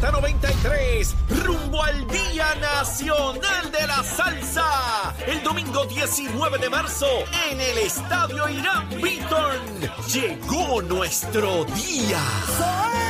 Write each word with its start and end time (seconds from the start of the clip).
Z93, 0.00 1.14
rumbo 1.44 1.82
al 1.82 2.06
Día 2.08 2.54
Nacional 2.54 3.70
de 3.70 3.86
la 3.86 4.02
Salsa. 4.02 5.14
El 5.26 5.42
domingo 5.42 5.84
19 5.84 6.56
de 6.56 6.70
marzo, 6.70 7.06
en 7.50 7.60
el 7.60 7.78
Estadio 7.78 8.48
Irán 8.48 8.88
Beaton, 9.02 9.60
llegó 10.10 10.80
nuestro 10.80 11.66
día. 11.66 13.09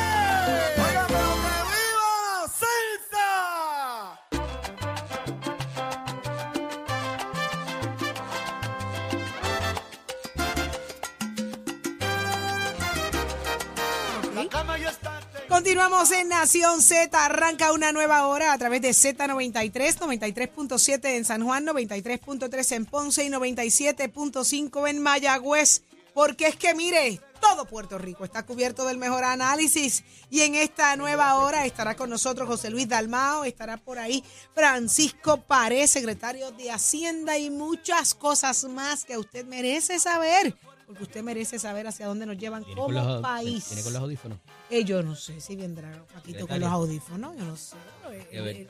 Continuamos 15.70 16.10
en 16.10 16.28
Nación 16.28 16.82
Z. 16.82 17.24
Arranca 17.24 17.72
una 17.72 17.92
nueva 17.92 18.26
hora 18.26 18.52
a 18.52 18.58
través 18.58 18.82
de 18.82 18.90
Z93, 18.90 19.98
93.7 19.98 21.10
en 21.10 21.24
San 21.24 21.44
Juan, 21.44 21.64
93.3 21.64 22.72
en 22.72 22.86
Ponce 22.86 23.24
y 23.24 23.28
97.5 23.28 24.90
en 24.90 25.00
Mayagüez. 25.00 25.84
Porque 26.12 26.48
es 26.48 26.56
que 26.56 26.74
mire, 26.74 27.20
todo 27.40 27.66
Puerto 27.66 27.98
Rico 27.98 28.24
está 28.24 28.44
cubierto 28.44 28.84
del 28.84 28.98
mejor 28.98 29.22
análisis. 29.22 30.02
Y 30.28 30.40
en 30.40 30.56
esta 30.56 30.96
nueva 30.96 31.36
hora 31.36 31.64
estará 31.64 31.94
con 31.94 32.10
nosotros 32.10 32.48
José 32.48 32.70
Luis 32.70 32.88
Dalmao, 32.88 33.44
estará 33.44 33.76
por 33.76 34.00
ahí 34.00 34.24
Francisco 34.56 35.40
Pared, 35.40 35.86
secretario 35.86 36.50
de 36.50 36.72
Hacienda 36.72 37.38
y 37.38 37.48
muchas 37.48 38.14
cosas 38.14 38.64
más 38.64 39.04
que 39.04 39.16
usted 39.16 39.46
merece 39.46 40.00
saber 40.00 40.56
porque 40.90 41.04
usted 41.04 41.22
merece 41.22 41.60
saber 41.60 41.86
hacia 41.86 42.08
dónde 42.08 42.26
nos 42.26 42.36
llevan 42.36 42.64
como 42.64 43.22
país. 43.22 43.66
¿Tiene 43.66 43.84
con 43.84 43.92
los 43.92 44.02
audífonos? 44.02 44.38
Eh, 44.70 44.84
yo 44.84 45.02
no 45.02 45.16
sé 45.16 45.40
si 45.40 45.56
vendrá 45.56 46.04
Paquito 46.12 46.46
con 46.46 46.60
los 46.60 46.70
audífonos, 46.70 47.36
yo 47.36 47.44
no 47.44 47.56
sé. 47.56 47.76
Eh, 48.12 48.26
eh, 48.30 48.68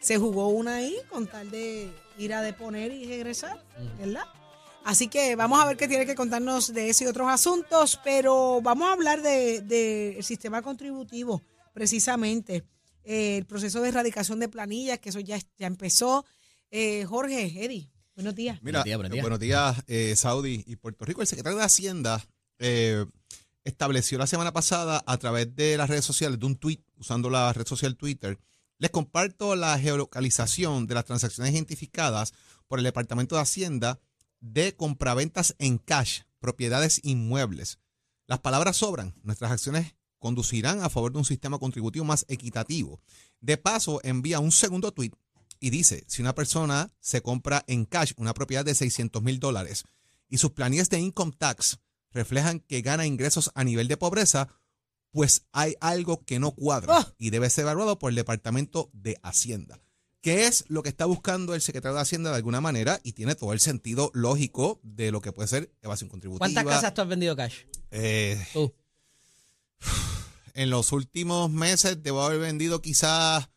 se 0.00 0.18
jugó 0.18 0.48
una 0.48 0.76
ahí 0.76 0.96
con 1.10 1.26
tal 1.26 1.50
de 1.50 1.90
ir 2.18 2.34
a 2.34 2.42
deponer 2.42 2.92
y 2.92 3.06
regresar, 3.06 3.62
¿verdad? 3.98 4.24
Así 4.84 5.08
que 5.08 5.36
vamos 5.36 5.60
a 5.62 5.66
ver 5.66 5.76
qué 5.76 5.86
tiene 5.86 6.06
que 6.06 6.14
contarnos 6.14 6.72
de 6.72 6.88
eso 6.88 7.04
y 7.04 7.06
otros 7.06 7.28
asuntos, 7.28 8.00
pero 8.02 8.60
vamos 8.62 8.88
a 8.88 8.92
hablar 8.94 9.22
del 9.22 9.68
de, 9.68 10.18
sistema 10.22 10.62
contributivo, 10.62 11.42
precisamente. 11.72 12.64
el 13.04 13.44
proceso 13.46 13.80
de 13.80 13.90
erradicación 13.90 14.40
de 14.40 14.48
planillas, 14.48 14.98
que 14.98 15.10
eso 15.10 15.20
ya, 15.20 15.38
ya 15.58 15.66
empezó. 15.66 16.24
Jorge, 17.06 17.64
Eddie. 17.64 17.92
Buenos 18.14 18.34
días. 18.34 18.58
Mira, 18.62 18.84
buenos 19.22 19.40
días, 19.40 19.82
eh, 19.86 20.14
Saudi 20.16 20.62
y 20.66 20.76
Puerto 20.76 21.04
Rico. 21.06 21.22
El 21.22 21.26
secretario 21.26 21.58
de 21.58 21.64
Hacienda 21.64 22.22
eh, 22.58 23.06
estableció 23.64 24.18
la 24.18 24.26
semana 24.26 24.52
pasada 24.52 25.02
a 25.06 25.18
través 25.18 25.54
de 25.54 25.76
las 25.76 25.88
redes 25.88 26.04
sociales, 26.04 26.38
de 26.38 26.46
un 26.46 26.56
tweet, 26.56 26.82
usando 26.96 27.30
la 27.30 27.52
red 27.52 27.66
social 27.66 27.96
Twitter, 27.96 28.38
les 28.78 28.90
comparto 28.90 29.54
la 29.54 29.78
geolocalización 29.78 30.86
de 30.86 30.94
las 30.94 31.04
transacciones 31.04 31.54
identificadas 31.54 32.32
por 32.66 32.78
el 32.78 32.84
Departamento 32.84 33.36
de 33.36 33.42
Hacienda 33.42 34.00
de 34.40 34.74
compraventas 34.74 35.54
en 35.58 35.78
cash, 35.78 36.22
propiedades 36.40 37.00
inmuebles. 37.04 37.78
Las 38.26 38.40
palabras 38.40 38.76
sobran. 38.76 39.14
Nuestras 39.22 39.52
acciones 39.52 39.94
conducirán 40.18 40.82
a 40.82 40.88
favor 40.88 41.12
de 41.12 41.18
un 41.18 41.24
sistema 41.24 41.58
contributivo 41.58 42.04
más 42.04 42.24
equitativo. 42.28 43.00
De 43.40 43.56
paso, 43.56 44.00
envía 44.02 44.40
un 44.40 44.52
segundo 44.52 44.92
tweet 44.92 45.12
y 45.60 45.70
dice, 45.70 46.04
si 46.08 46.22
una 46.22 46.34
persona 46.34 46.90
se 46.98 47.22
compra 47.22 47.64
en 47.68 47.84
cash 47.84 48.12
una 48.16 48.34
propiedad 48.34 48.64
de 48.64 48.74
600 48.74 49.22
mil 49.22 49.38
dólares 49.38 49.84
y 50.28 50.38
sus 50.38 50.52
planillas 50.52 50.90
de 50.90 50.98
income 50.98 51.32
tax 51.38 51.78
reflejan 52.12 52.60
que 52.60 52.82
gana 52.82 53.06
ingresos 53.06 53.50
a 53.54 53.64
nivel 53.64 53.88
de 53.88 53.96
pobreza, 53.96 54.48
pues 55.10 55.46
hay 55.52 55.74
algo 55.80 56.24
que 56.24 56.38
no 56.38 56.52
cuadra 56.52 56.96
¡Ah! 56.98 57.14
y 57.18 57.30
debe 57.30 57.50
ser 57.50 57.62
evaluado 57.62 57.98
por 57.98 58.10
el 58.10 58.16
Departamento 58.16 58.90
de 58.92 59.18
Hacienda. 59.22 59.80
¿Qué 60.22 60.46
es 60.46 60.64
lo 60.68 60.84
que 60.84 60.88
está 60.88 61.04
buscando 61.04 61.54
el 61.54 61.60
secretario 61.60 61.96
de 61.96 62.02
Hacienda 62.02 62.30
de 62.30 62.36
alguna 62.36 62.60
manera? 62.60 63.00
Y 63.02 63.12
tiene 63.12 63.34
todo 63.34 63.52
el 63.52 63.58
sentido 63.58 64.10
lógico 64.14 64.80
de 64.84 65.10
lo 65.10 65.20
que 65.20 65.32
puede 65.32 65.48
ser 65.48 65.72
evasión 65.82 66.08
contributiva. 66.08 66.38
¿Cuántas 66.38 66.64
casas 66.64 66.94
tú 66.94 67.02
has 67.02 67.08
vendido 67.08 67.34
cash? 67.34 67.64
Eh, 67.90 68.40
en 70.54 70.70
los 70.70 70.92
últimos 70.92 71.50
meses 71.50 72.02
debo 72.04 72.22
haber 72.22 72.38
vendido 72.38 72.80
quizás 72.80 73.48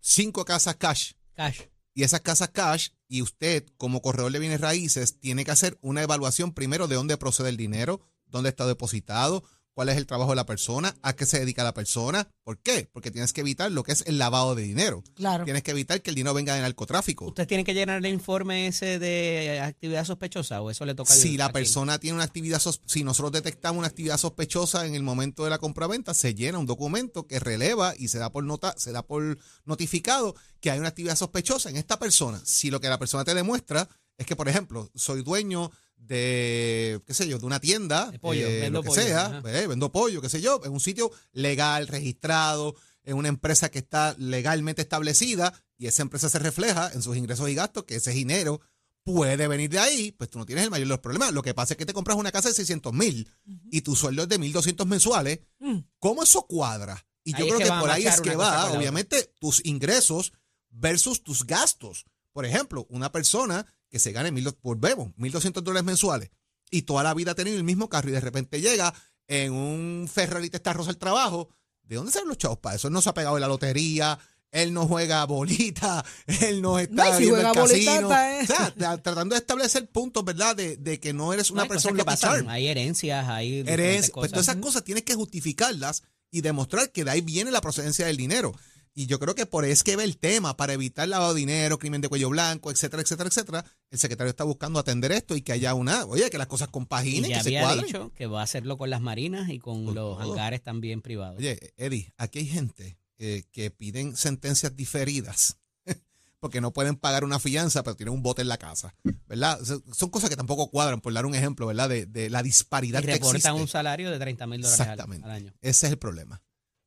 cinco 0.00 0.46
casas 0.46 0.76
cash. 0.76 1.12
Cash. 1.34 1.60
Y 1.94 2.04
esas 2.04 2.22
casas 2.22 2.48
cash, 2.48 2.88
y 3.12 3.20
usted 3.20 3.66
como 3.76 4.00
corredor 4.00 4.32
de 4.32 4.38
bienes 4.38 4.62
raíces, 4.62 5.20
tiene 5.20 5.44
que 5.44 5.50
hacer 5.50 5.78
una 5.82 6.02
evaluación 6.02 6.54
primero 6.54 6.88
de 6.88 6.94
dónde 6.94 7.18
procede 7.18 7.50
el 7.50 7.58
dinero, 7.58 8.00
dónde 8.24 8.48
está 8.48 8.66
depositado, 8.66 9.44
cuál 9.74 9.88
es 9.88 9.96
el 9.96 10.06
trabajo 10.06 10.30
de 10.30 10.36
la 10.36 10.46
persona, 10.46 10.94
a 11.02 11.14
qué 11.14 11.26
se 11.26 11.38
dedica 11.38 11.64
la 11.64 11.74
persona. 11.74 12.28
¿Por 12.44 12.58
qué? 12.58 12.88
Porque 12.92 13.10
tienes 13.10 13.32
que 13.32 13.40
evitar 13.40 13.70
lo 13.70 13.82
que 13.82 13.92
es 13.92 14.04
el 14.06 14.18
lavado 14.18 14.54
de 14.54 14.62
dinero. 14.62 15.02
Claro. 15.14 15.44
Tienes 15.44 15.62
que 15.62 15.70
evitar 15.70 16.02
que 16.02 16.10
el 16.10 16.16
dinero 16.16 16.34
venga 16.34 16.54
de 16.54 16.60
narcotráfico. 16.60 17.26
¿Usted 17.26 17.46
tiene 17.46 17.64
que 17.64 17.74
llenar 17.74 17.98
el 17.98 18.06
informe 18.06 18.66
ese 18.66 18.98
de 18.98 19.60
actividad 19.60 20.04
sospechosa 20.04 20.60
o 20.60 20.70
eso 20.70 20.84
le 20.84 20.94
toca 20.94 21.12
Si 21.12 21.36
la 21.36 21.52
persona 21.52 21.98
tiene 21.98 22.14
una 22.14 22.24
actividad 22.24 22.60
si 22.86 23.04
nosotros 23.04 23.32
detectamos 23.32 23.78
una 23.78 23.88
actividad 23.88 24.18
sospechosa 24.18 24.86
en 24.86 24.94
el 24.94 25.02
momento 25.02 25.44
de 25.44 25.50
la 25.50 25.58
compraventa, 25.58 26.14
se 26.14 26.34
llena 26.34 26.58
un 26.58 26.66
documento 26.66 27.26
que 27.26 27.38
releva 27.38 27.94
y 27.96 28.08
se 28.08 28.18
da 28.18 28.30
por 28.30 28.44
nota, 28.44 28.74
se 28.76 28.92
da 28.92 29.02
por 29.02 29.38
notificado 29.64 30.34
que 30.60 30.70
hay 30.70 30.78
una 30.78 30.88
actividad 30.88 31.16
sospechosa 31.16 31.70
en 31.70 31.76
esta 31.76 31.98
persona. 31.98 32.40
Si 32.44 32.70
lo 32.70 32.80
que 32.80 32.88
la 32.88 32.98
persona 32.98 33.24
te 33.24 33.34
demuestra 33.34 33.88
es 34.18 34.26
que, 34.26 34.36
por 34.36 34.48
ejemplo, 34.48 34.90
soy 34.94 35.22
dueño 35.22 35.70
de, 35.96 37.00
qué 37.06 37.14
sé 37.14 37.28
yo, 37.28 37.38
de 37.38 37.46
una 37.46 37.60
tienda, 37.60 38.10
de 38.10 38.18
pollo, 38.18 38.46
eh, 38.46 38.70
lo 38.70 38.82
que 38.82 38.90
sea, 38.90 39.42
eh, 39.46 39.66
vendo 39.66 39.92
pollo, 39.92 40.20
qué 40.20 40.28
sé 40.28 40.40
yo, 40.40 40.60
en 40.64 40.72
un 40.72 40.80
sitio 40.80 41.10
legal, 41.32 41.86
registrado, 41.88 42.74
en 43.04 43.16
una 43.16 43.28
empresa 43.28 43.70
que 43.70 43.78
está 43.78 44.14
legalmente 44.18 44.82
establecida 44.82 45.52
y 45.76 45.86
esa 45.86 46.02
empresa 46.02 46.28
se 46.28 46.38
refleja 46.38 46.90
en 46.92 47.02
sus 47.02 47.16
ingresos 47.16 47.48
y 47.48 47.54
gastos, 47.54 47.84
que 47.84 47.96
ese 47.96 48.12
dinero 48.12 48.60
puede 49.04 49.48
venir 49.48 49.70
de 49.70 49.78
ahí, 49.78 50.12
pues 50.12 50.30
tú 50.30 50.38
no 50.38 50.46
tienes 50.46 50.64
el 50.64 50.70
mayor 50.70 50.86
de 50.86 50.90
los 50.90 51.00
problemas. 51.00 51.32
Lo 51.32 51.42
que 51.42 51.54
pasa 51.54 51.74
es 51.74 51.78
que 51.78 51.86
te 51.86 51.92
compras 51.92 52.16
una 52.16 52.30
casa 52.30 52.48
de 52.48 52.54
600 52.54 52.92
mil 52.92 53.28
y 53.70 53.80
tu 53.80 53.96
sueldo 53.96 54.22
es 54.22 54.28
de 54.28 54.38
1.200 54.38 54.86
mensuales. 54.86 55.40
Mm. 55.58 55.78
¿Cómo 55.98 56.22
eso 56.22 56.46
cuadra? 56.46 57.04
Y 57.24 57.32
yo 57.32 57.46
creo 57.46 57.58
que, 57.58 57.66
por 57.66 57.90
ahí 57.90 58.06
es 58.06 58.20
que 58.20 58.36
va, 58.36 58.72
obviamente, 58.72 59.32
tus 59.40 59.64
ingresos 59.64 60.32
versus 60.70 61.22
tus 61.22 61.46
gastos. 61.46 62.04
Por 62.32 62.46
ejemplo, 62.46 62.86
una 62.88 63.12
persona 63.12 63.66
que 63.92 63.98
se 63.98 64.10
gane, 64.10 64.32
mil, 64.32 64.50
volvemos, 64.62 65.10
1.200 65.18 65.60
dólares 65.60 65.84
mensuales 65.84 66.30
y 66.70 66.82
toda 66.82 67.04
la 67.04 67.12
vida 67.12 67.32
ha 67.32 67.34
tenido 67.34 67.58
el 67.58 67.64
mismo 67.64 67.90
carro 67.90 68.08
y 68.08 68.12
de 68.12 68.20
repente 68.20 68.60
llega 68.60 68.92
en 69.28 69.52
un 69.52 70.08
Ferrari 70.12 70.48
te 70.48 70.56
está 70.56 70.72
el 70.72 70.96
trabajo, 70.96 71.50
¿de 71.82 71.96
dónde 71.96 72.10
salen 72.10 72.28
los 72.28 72.38
chavos 72.38 72.58
para 72.58 72.76
eso? 72.76 72.88
Él 72.88 72.94
no 72.94 73.02
se 73.02 73.10
ha 73.10 73.14
pegado 73.14 73.36
en 73.36 73.42
la 73.42 73.48
lotería, 73.48 74.18
él 74.50 74.72
no 74.72 74.86
juega 74.86 75.24
bolita, 75.26 76.04
él 76.40 76.62
no 76.62 76.78
está 76.78 77.18
viendo 77.18 77.38
el 77.38 77.54
casino. 77.54 78.08
O 78.08 78.46
sea, 78.46 78.74
tratando 79.02 79.34
de 79.34 79.40
establecer 79.40 79.88
puntos, 79.90 80.24
¿verdad? 80.24 80.56
De, 80.56 81.00
que 81.00 81.12
no 81.12 81.32
eres 81.32 81.50
una 81.50 81.66
persona 81.66 81.98
que 81.98 82.04
pasan. 82.04 82.48
Hay 82.48 82.68
herencias, 82.68 83.28
hay 83.28 83.60
herencias. 83.60 84.10
Pues 84.10 84.30
todas 84.30 84.48
esas 84.48 84.56
cosas 84.56 84.84
tienes 84.84 85.04
que 85.04 85.14
justificarlas 85.14 86.02
y 86.30 86.40
demostrar 86.40 86.90
que 86.90 87.04
de 87.04 87.10
ahí 87.10 87.20
viene 87.20 87.50
la 87.50 87.60
procedencia 87.60 88.06
del 88.06 88.16
dinero. 88.16 88.54
Y 88.94 89.06
yo 89.06 89.18
creo 89.18 89.34
que 89.34 89.46
por 89.46 89.64
eso 89.64 89.72
es 89.72 89.82
que 89.84 89.96
ve 89.96 90.04
el 90.04 90.18
tema, 90.18 90.56
para 90.56 90.74
evitar 90.74 91.08
lavado 91.08 91.32
de 91.32 91.40
dinero, 91.40 91.78
crimen 91.78 92.02
de 92.02 92.08
cuello 92.08 92.28
blanco, 92.28 92.70
etcétera, 92.70 93.02
etcétera, 93.02 93.28
etcétera. 93.28 93.64
El 93.90 93.98
secretario 93.98 94.30
está 94.30 94.44
buscando 94.44 94.78
atender 94.78 95.12
esto 95.12 95.34
y 95.34 95.40
que 95.40 95.52
haya 95.52 95.72
una, 95.72 96.04
oye, 96.04 96.28
que 96.28 96.36
las 96.36 96.46
cosas 96.46 96.68
compaginen, 96.68 97.30
y 97.30 97.34
ya 97.34 97.42
que 97.42 97.58
había 97.58 97.82
dicho 97.82 98.12
que 98.14 98.26
va 98.26 98.40
a 98.40 98.44
hacerlo 98.44 98.76
con 98.76 98.90
las 98.90 99.00
marinas 99.00 99.48
y 99.48 99.58
con 99.58 99.94
los 99.94 100.20
hangares 100.20 100.62
también 100.62 101.00
privados. 101.00 101.38
Oye, 101.38 101.72
Eddie, 101.78 102.12
aquí 102.18 102.40
hay 102.40 102.46
gente 102.46 102.98
eh, 103.18 103.44
que 103.50 103.70
piden 103.70 104.14
sentencias 104.14 104.76
diferidas 104.76 105.56
porque 106.40 106.60
no 106.60 106.72
pueden 106.74 106.96
pagar 106.96 107.24
una 107.24 107.38
fianza, 107.38 107.82
pero 107.82 107.96
tienen 107.96 108.12
un 108.12 108.22
bote 108.22 108.42
en 108.42 108.48
la 108.48 108.58
casa, 108.58 108.94
¿verdad? 109.26 109.58
Son 109.92 110.10
cosas 110.10 110.28
que 110.28 110.36
tampoco 110.36 110.70
cuadran, 110.70 111.00
por 111.00 111.14
dar 111.14 111.24
un 111.24 111.34
ejemplo, 111.34 111.66
¿verdad? 111.66 111.88
De, 111.88 112.28
la 112.28 112.42
disparidad 112.42 113.02
y 113.02 113.06
que 113.06 113.14
existe. 113.14 113.50
un 113.52 113.68
salario 113.68 114.10
de 114.10 114.18
30 114.18 114.46
mil 114.46 114.60
dólares 114.60 114.98
al 115.22 115.30
año. 115.30 115.54
Ese 115.62 115.86
es 115.86 115.92
el 115.92 115.98
problema. 115.98 116.42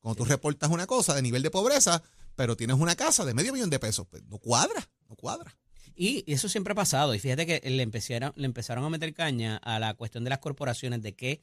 Cuando 0.05 0.23
tú 0.23 0.29
reportas 0.29 0.69
una 0.69 0.85
cosa 0.85 1.15
de 1.15 1.23
nivel 1.23 1.41
de 1.41 1.49
pobreza, 1.49 2.03
pero 2.35 2.55
tienes 2.55 2.77
una 2.77 2.95
casa 2.95 3.25
de 3.25 3.33
medio 3.33 3.51
millón 3.51 3.71
de 3.71 3.79
pesos, 3.79 4.05
pues 4.07 4.23
no 4.25 4.37
cuadra, 4.37 4.87
no 5.09 5.15
cuadra. 5.15 5.57
Y 5.95 6.23
eso 6.31 6.47
siempre 6.47 6.73
ha 6.73 6.75
pasado. 6.75 7.15
Y 7.15 7.19
fíjate 7.19 7.47
que 7.47 7.67
le 7.67 7.81
empezaron, 7.81 8.31
le 8.35 8.45
empezaron 8.45 8.85
a 8.85 8.89
meter 8.91 9.15
caña 9.15 9.57
a 9.57 9.79
la 9.79 9.95
cuestión 9.95 10.23
de 10.23 10.29
las 10.29 10.37
corporaciones, 10.37 11.01
de 11.01 11.15
qué 11.15 11.41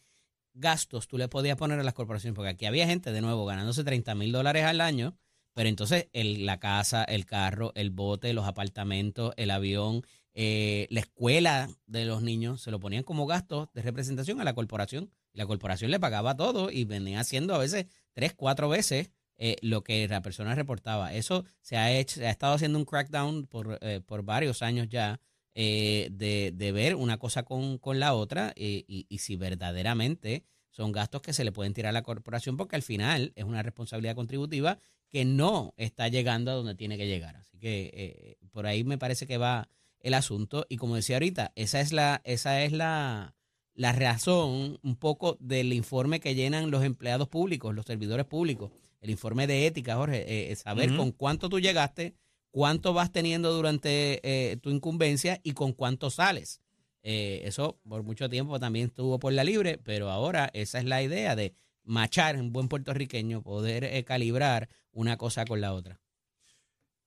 gastos 0.54 1.08
tú 1.08 1.18
le 1.18 1.26
podías 1.26 1.56
poner 1.56 1.80
a 1.80 1.82
las 1.82 1.92
corporaciones. 1.92 2.36
Porque 2.36 2.50
aquí 2.50 2.64
había 2.64 2.86
gente, 2.86 3.10
de 3.10 3.20
nuevo, 3.20 3.44
ganándose 3.46 3.82
30 3.82 4.14
mil 4.14 4.30
dólares 4.30 4.64
al 4.64 4.80
año, 4.80 5.16
pero 5.54 5.68
entonces 5.68 6.06
el, 6.12 6.46
la 6.46 6.60
casa, 6.60 7.02
el 7.02 7.26
carro, 7.26 7.72
el 7.74 7.90
bote, 7.90 8.32
los 8.32 8.46
apartamentos, 8.46 9.34
el 9.38 9.50
avión, 9.50 10.06
eh, 10.34 10.86
la 10.90 11.00
escuela 11.00 11.68
de 11.86 12.04
los 12.04 12.22
niños, 12.22 12.62
se 12.62 12.70
lo 12.70 12.78
ponían 12.78 13.02
como 13.02 13.26
gastos 13.26 13.70
de 13.74 13.82
representación 13.82 14.40
a 14.40 14.44
la 14.44 14.54
corporación. 14.54 15.10
La 15.32 15.46
corporación 15.46 15.90
le 15.90 16.00
pagaba 16.00 16.36
todo 16.36 16.70
y 16.70 16.84
venía 16.84 17.20
haciendo 17.20 17.54
a 17.54 17.58
veces 17.58 17.86
tres, 18.12 18.34
cuatro 18.34 18.68
veces 18.68 19.10
eh, 19.36 19.56
lo 19.62 19.82
que 19.82 20.06
la 20.08 20.22
persona 20.22 20.54
reportaba. 20.54 21.14
Eso 21.14 21.44
se 21.60 21.76
ha 21.76 21.90
hecho, 21.92 22.16
se 22.16 22.26
ha 22.26 22.30
estado 22.30 22.54
haciendo 22.54 22.78
un 22.78 22.84
crackdown 22.84 23.46
por, 23.46 23.78
eh, 23.80 24.00
por 24.04 24.22
varios 24.22 24.62
años 24.62 24.88
ya 24.88 25.20
eh, 25.54 26.08
de, 26.12 26.52
de, 26.54 26.72
ver 26.72 26.94
una 26.94 27.18
cosa 27.18 27.42
con, 27.42 27.76
con 27.78 28.00
la 28.00 28.14
otra 28.14 28.54
y, 28.56 29.06
y, 29.08 29.18
si 29.18 29.36
verdaderamente 29.36 30.44
son 30.70 30.92
gastos 30.92 31.20
que 31.20 31.34
se 31.34 31.44
le 31.44 31.52
pueden 31.52 31.74
tirar 31.74 31.90
a 31.90 31.92
la 31.92 32.02
corporación 32.02 32.56
porque 32.56 32.76
al 32.76 32.82
final 32.82 33.34
es 33.36 33.44
una 33.44 33.62
responsabilidad 33.62 34.14
contributiva 34.14 34.78
que 35.10 35.26
no 35.26 35.74
está 35.76 36.08
llegando 36.08 36.50
a 36.50 36.54
donde 36.54 36.74
tiene 36.74 36.96
que 36.96 37.06
llegar. 37.06 37.36
Así 37.36 37.58
que 37.58 37.90
eh, 37.92 38.38
por 38.50 38.66
ahí 38.66 38.82
me 38.82 38.96
parece 38.96 39.26
que 39.26 39.36
va 39.36 39.68
el 40.00 40.14
asunto. 40.14 40.64
Y 40.70 40.78
como 40.78 40.96
decía 40.96 41.16
ahorita, 41.16 41.52
esa 41.54 41.80
es 41.82 41.92
la, 41.92 42.22
esa 42.24 42.62
es 42.62 42.72
la, 42.72 43.34
la 43.74 43.92
razón 43.92 44.78
un 44.82 44.96
poco 44.96 45.36
del 45.40 45.72
informe 45.72 46.20
que 46.20 46.34
llenan 46.34 46.70
los 46.70 46.84
empleados 46.84 47.28
públicos, 47.28 47.74
los 47.74 47.86
servidores 47.86 48.26
públicos. 48.26 48.70
El 49.00 49.10
informe 49.10 49.46
de 49.46 49.66
ética, 49.66 49.96
Jorge, 49.96 50.54
saber 50.56 50.96
con 50.96 51.10
cuánto 51.10 51.48
tú 51.48 51.58
llegaste, 51.58 52.14
cuánto 52.50 52.92
vas 52.92 53.10
teniendo 53.10 53.52
durante 53.52 54.60
tu 54.62 54.70
incumbencia 54.70 55.40
y 55.42 55.52
con 55.52 55.72
cuánto 55.72 56.10
sales. 56.10 56.62
Eh, 57.02 57.42
eso 57.46 57.80
por 57.88 58.04
mucho 58.04 58.30
tiempo 58.30 58.60
también 58.60 58.86
estuvo 58.86 59.18
por 59.18 59.32
la 59.32 59.44
libre, 59.44 59.78
pero 59.78 60.10
ahora 60.10 60.50
esa 60.54 60.78
es 60.78 60.84
la 60.84 61.02
idea 61.02 61.34
de 61.34 61.54
machar 61.84 62.36
en 62.36 62.52
buen 62.52 62.68
puertorriqueño, 62.68 63.42
poder 63.42 63.84
eh, 63.84 64.04
calibrar 64.04 64.68
una 64.92 65.16
cosa 65.16 65.44
con 65.44 65.60
la 65.60 65.72
otra. 65.72 66.00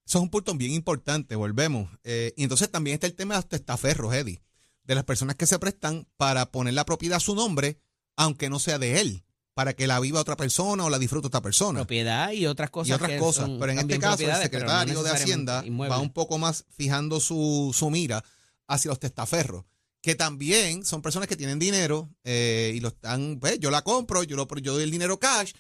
Eso 0.06 0.20
es 0.20 0.24
un 0.24 0.30
punto 0.30 0.54
bien 0.54 0.72
importante, 0.72 1.36
volvemos. 1.36 1.90
Eh, 2.04 2.34
y 2.36 2.44
entonces 2.44 2.70
también 2.70 2.96
está 2.96 3.08
el 3.08 3.16
tema 3.16 3.36
de 3.36 3.40
los 3.40 3.50
testaferros, 3.50 4.14
Eddie, 4.14 4.42
de 4.86 4.96
las 4.96 5.04
personas 5.04 5.36
que 5.36 5.48
se 5.48 5.60
prestan 5.60 6.08
para 6.18 6.52
poner 6.52 6.74
la 6.74 6.86
propiedad 6.86 7.18
a 7.18 7.20
su 7.20 7.36
nombre, 7.36 7.80
aunque 8.16 8.50
no 8.50 8.60
sea 8.60 8.80
de 8.80 9.02
él, 9.02 9.24
para 9.54 9.74
que 9.74 9.88
la 9.88 10.00
viva 10.00 10.20
otra 10.20 10.38
persona 10.38 10.86
o 10.86 10.90
la 10.90 11.00
disfrute 11.00 11.28
otra 11.28 11.42
persona. 11.42 11.80
Propiedad 11.80 12.32
y 12.32 12.46
otras 12.46 12.70
cosas. 12.70 12.90
Y 12.90 12.94
otras 12.94 13.20
cosas. 13.20 13.50
pero 13.60 13.72
en 13.72 13.80
este 13.80 14.00
caso, 14.00 14.24
el 14.24 14.36
secretario 14.36 15.04
de 15.04 15.10
Hacienda 15.12 15.64
va 15.90 16.00
un 16.00 16.12
poco 16.12 16.38
más 16.38 16.66
fijando 16.70 17.20
su, 17.20 17.72
su 17.74 17.90
mira 17.90 18.24
hacia 18.68 18.90
los 18.90 19.00
testaferros 19.00 19.66
que 20.06 20.14
también 20.14 20.86
son 20.86 21.02
personas 21.02 21.28
que 21.28 21.36
tienen 21.36 21.58
dinero 21.58 22.12
eh, 22.24 22.74
y 22.76 22.80
lo 22.80 22.90
están, 22.90 23.40
pues 23.40 23.60
yo 23.60 23.72
la 23.72 23.82
compro, 23.82 24.22
yo, 24.22 24.36
lo, 24.36 24.48
yo 24.58 24.76
doy 24.76 24.84
el 24.84 24.92
dinero 24.92 25.20
cash, 25.20 25.54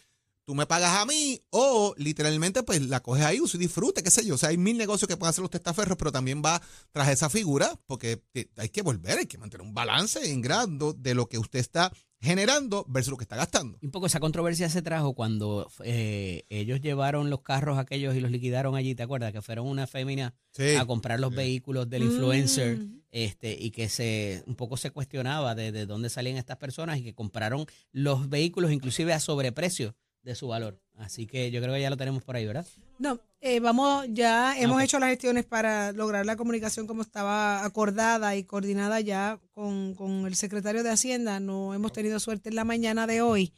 tú 0.46 0.56
me 0.56 0.68
pagas 0.68 0.98
a 0.98 1.06
mí 1.06 1.42
o 1.50 1.94
literalmente 1.98 2.64
pues 2.64 2.82
la 2.82 3.02
coges 3.02 3.26
ahí, 3.26 3.42
uso 3.42 3.58
y 3.58 3.60
disfrute, 3.60 4.04
qué 4.04 4.12
sé 4.12 4.26
yo. 4.26 4.36
O 4.36 4.38
sea, 4.38 4.50
hay 4.50 4.58
mil 4.58 4.78
negocios 4.78 5.08
que 5.08 5.18
pueden 5.18 5.32
hacer 5.32 5.42
los 5.42 5.52
testaferros, 5.52 5.98
pero 5.98 6.12
también 6.12 6.42
va 6.46 6.62
tras 6.92 7.10
esa 7.10 7.30
figura 7.30 7.78
porque 7.88 8.22
hay 8.58 8.70
que 8.70 8.82
volver, 8.82 9.18
hay 9.18 9.26
que 9.26 9.38
mantener 9.38 9.66
un 9.66 9.74
balance 9.74 10.32
en 10.32 10.42
grado 10.42 10.94
de 10.94 11.16
lo 11.16 11.28
que 11.28 11.40
usted 11.40 11.60
está 11.60 11.92
generando 12.22 12.86
versus 12.88 13.12
lo 13.12 13.18
que 13.18 13.24
está 13.24 13.36
gastando. 13.36 13.78
Un 13.82 13.92
poco 13.92 14.08
esa 14.08 14.20
controversia 14.20 14.70
se 14.70 14.82
trajo 14.82 15.14
cuando 15.14 15.70
eh, 15.84 16.46
ellos 16.50 16.82
llevaron 16.82 17.30
los 17.30 17.42
carros 17.42 17.78
aquellos 17.78 18.16
y 18.16 18.20
los 18.20 18.32
liquidaron 18.32 18.76
allí, 18.76 18.96
¿te 18.96 19.04
acuerdas? 19.04 19.32
Que 19.32 19.42
fueron 19.42 19.68
una 19.68 19.86
fémina 19.86 20.34
a 20.80 20.86
comprar 20.86 21.20
los 21.20 21.36
vehículos 21.36 21.90
del 21.90 22.04
influencer 22.04 22.78
mm. 22.78 23.02
este 23.12 23.58
y 23.60 23.72
que 23.72 23.90
se 23.90 24.44
un 24.48 24.56
poco 24.56 24.78
se 24.78 24.92
cuestionaba 24.92 25.54
de, 25.54 25.72
de 25.72 25.86
dónde 25.86 26.10
salían 26.10 26.38
estas 26.38 26.58
personas 26.58 27.00
y 27.00 27.04
que 27.04 27.14
compraron 27.14 27.66
los 27.92 28.30
vehículos 28.30 28.72
inclusive 28.72 29.14
a 29.14 29.20
sobreprecio 29.20 29.96
de 30.26 30.36
su 30.36 30.48
valor. 30.48 30.82
Así 30.96 31.28
que 31.28 31.52
yo 31.52 31.62
creo 31.62 31.74
que 31.74 31.82
ya 31.82 31.90
lo 31.90 31.98
tenemos 31.98 32.24
por 32.24 32.36
ahí, 32.36 32.46
¿verdad? 32.46 32.66
No, 32.98 33.20
eh, 33.42 33.60
vamos, 33.60 34.08
ya 34.10 34.58
hemos 34.58 34.82
hecho 34.82 34.98
las 35.00 35.10
gestiones 35.10 35.46
para 35.46 35.92
lograr 35.92 36.26
la 36.26 36.36
comunicación 36.36 36.88
como 36.88 37.04
estaba 37.04 37.64
acordada 37.64 38.36
y 38.36 38.44
coordinada 38.44 39.00
ya 39.02 39.40
con, 39.54 39.94
con 39.94 40.26
el 40.26 40.36
secretario 40.36 40.84
de 40.84 40.90
Hacienda. 40.90 41.40
No 41.40 41.74
hemos 41.74 41.94
tenido 41.94 42.20
suerte 42.20 42.50
en 42.50 42.56
la 42.56 42.64
mañana 42.64 43.06
de 43.08 43.22
hoy. 43.22 43.54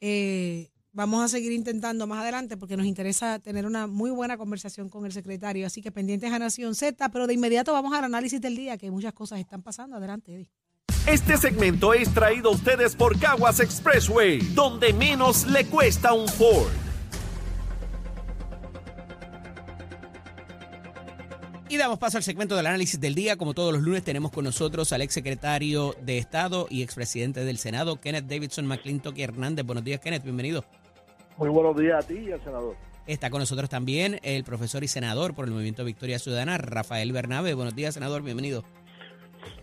Eh, 0.00 0.70
vamos 0.92 1.24
a 1.24 1.28
seguir 1.28 1.52
intentando 1.52 2.06
más 2.06 2.20
adelante 2.20 2.56
porque 2.56 2.76
nos 2.76 2.86
interesa 2.86 3.38
tener 3.38 3.64
una 3.64 3.86
muy 3.86 4.10
buena 4.10 4.36
conversación 4.36 4.90
con 4.90 5.06
el 5.06 5.12
secretario. 5.12 5.66
Así 5.66 5.80
que 5.80 5.90
pendientes 5.90 6.32
a 6.32 6.38
Nación 6.38 6.74
Z, 6.74 7.08
pero 7.10 7.26
de 7.26 7.34
inmediato 7.34 7.72
vamos 7.72 7.94
al 7.94 8.04
análisis 8.04 8.40
del 8.40 8.56
día, 8.56 8.76
que 8.76 8.90
muchas 8.90 9.14
cosas 9.14 9.40
están 9.40 9.62
pasando. 9.62 9.96
Adelante, 9.96 10.34
Eddie. 10.34 10.50
Este 11.06 11.38
segmento 11.38 11.94
es 11.94 12.12
traído 12.12 12.50
a 12.50 12.52
ustedes 12.52 12.94
por 12.94 13.18
Caguas 13.18 13.58
Expressway, 13.58 14.38
donde 14.54 14.92
menos 14.92 15.46
le 15.46 15.64
cuesta 15.64 16.12
un 16.12 16.28
Ford. 16.28 16.70
Y 21.70 21.76
damos 21.78 21.98
paso 21.98 22.18
al 22.18 22.22
segmento 22.22 22.54
del 22.54 22.66
análisis 22.66 23.00
del 23.00 23.14
día. 23.14 23.36
Como 23.36 23.54
todos 23.54 23.72
los 23.72 23.80
lunes 23.82 24.04
tenemos 24.04 24.30
con 24.30 24.44
nosotros 24.44 24.92
al 24.92 25.00
ex 25.00 25.14
secretario 25.14 25.94
de 26.02 26.18
Estado 26.18 26.66
y 26.68 26.82
expresidente 26.82 27.44
del 27.44 27.58
Senado, 27.58 27.98
Kenneth 27.98 28.26
Davidson 28.26 28.66
McClintock 28.66 29.18
Hernández. 29.18 29.64
Buenos 29.64 29.84
días, 29.84 30.00
Kenneth, 30.00 30.22
bienvenido. 30.22 30.64
Muy 31.38 31.48
buenos 31.48 31.76
días 31.76 32.04
a 32.04 32.06
ti 32.06 32.18
y 32.28 32.32
al 32.32 32.44
senador. 32.44 32.76
Está 33.06 33.30
con 33.30 33.40
nosotros 33.40 33.70
también 33.70 34.20
el 34.22 34.44
profesor 34.44 34.84
y 34.84 34.88
senador 34.88 35.34
por 35.34 35.46
el 35.46 35.50
Movimiento 35.52 35.84
Victoria 35.84 36.18
Ciudadana, 36.18 36.58
Rafael 36.58 37.10
Bernabe. 37.12 37.54
Buenos 37.54 37.74
días, 37.74 37.94
senador, 37.94 38.22
bienvenido. 38.22 38.64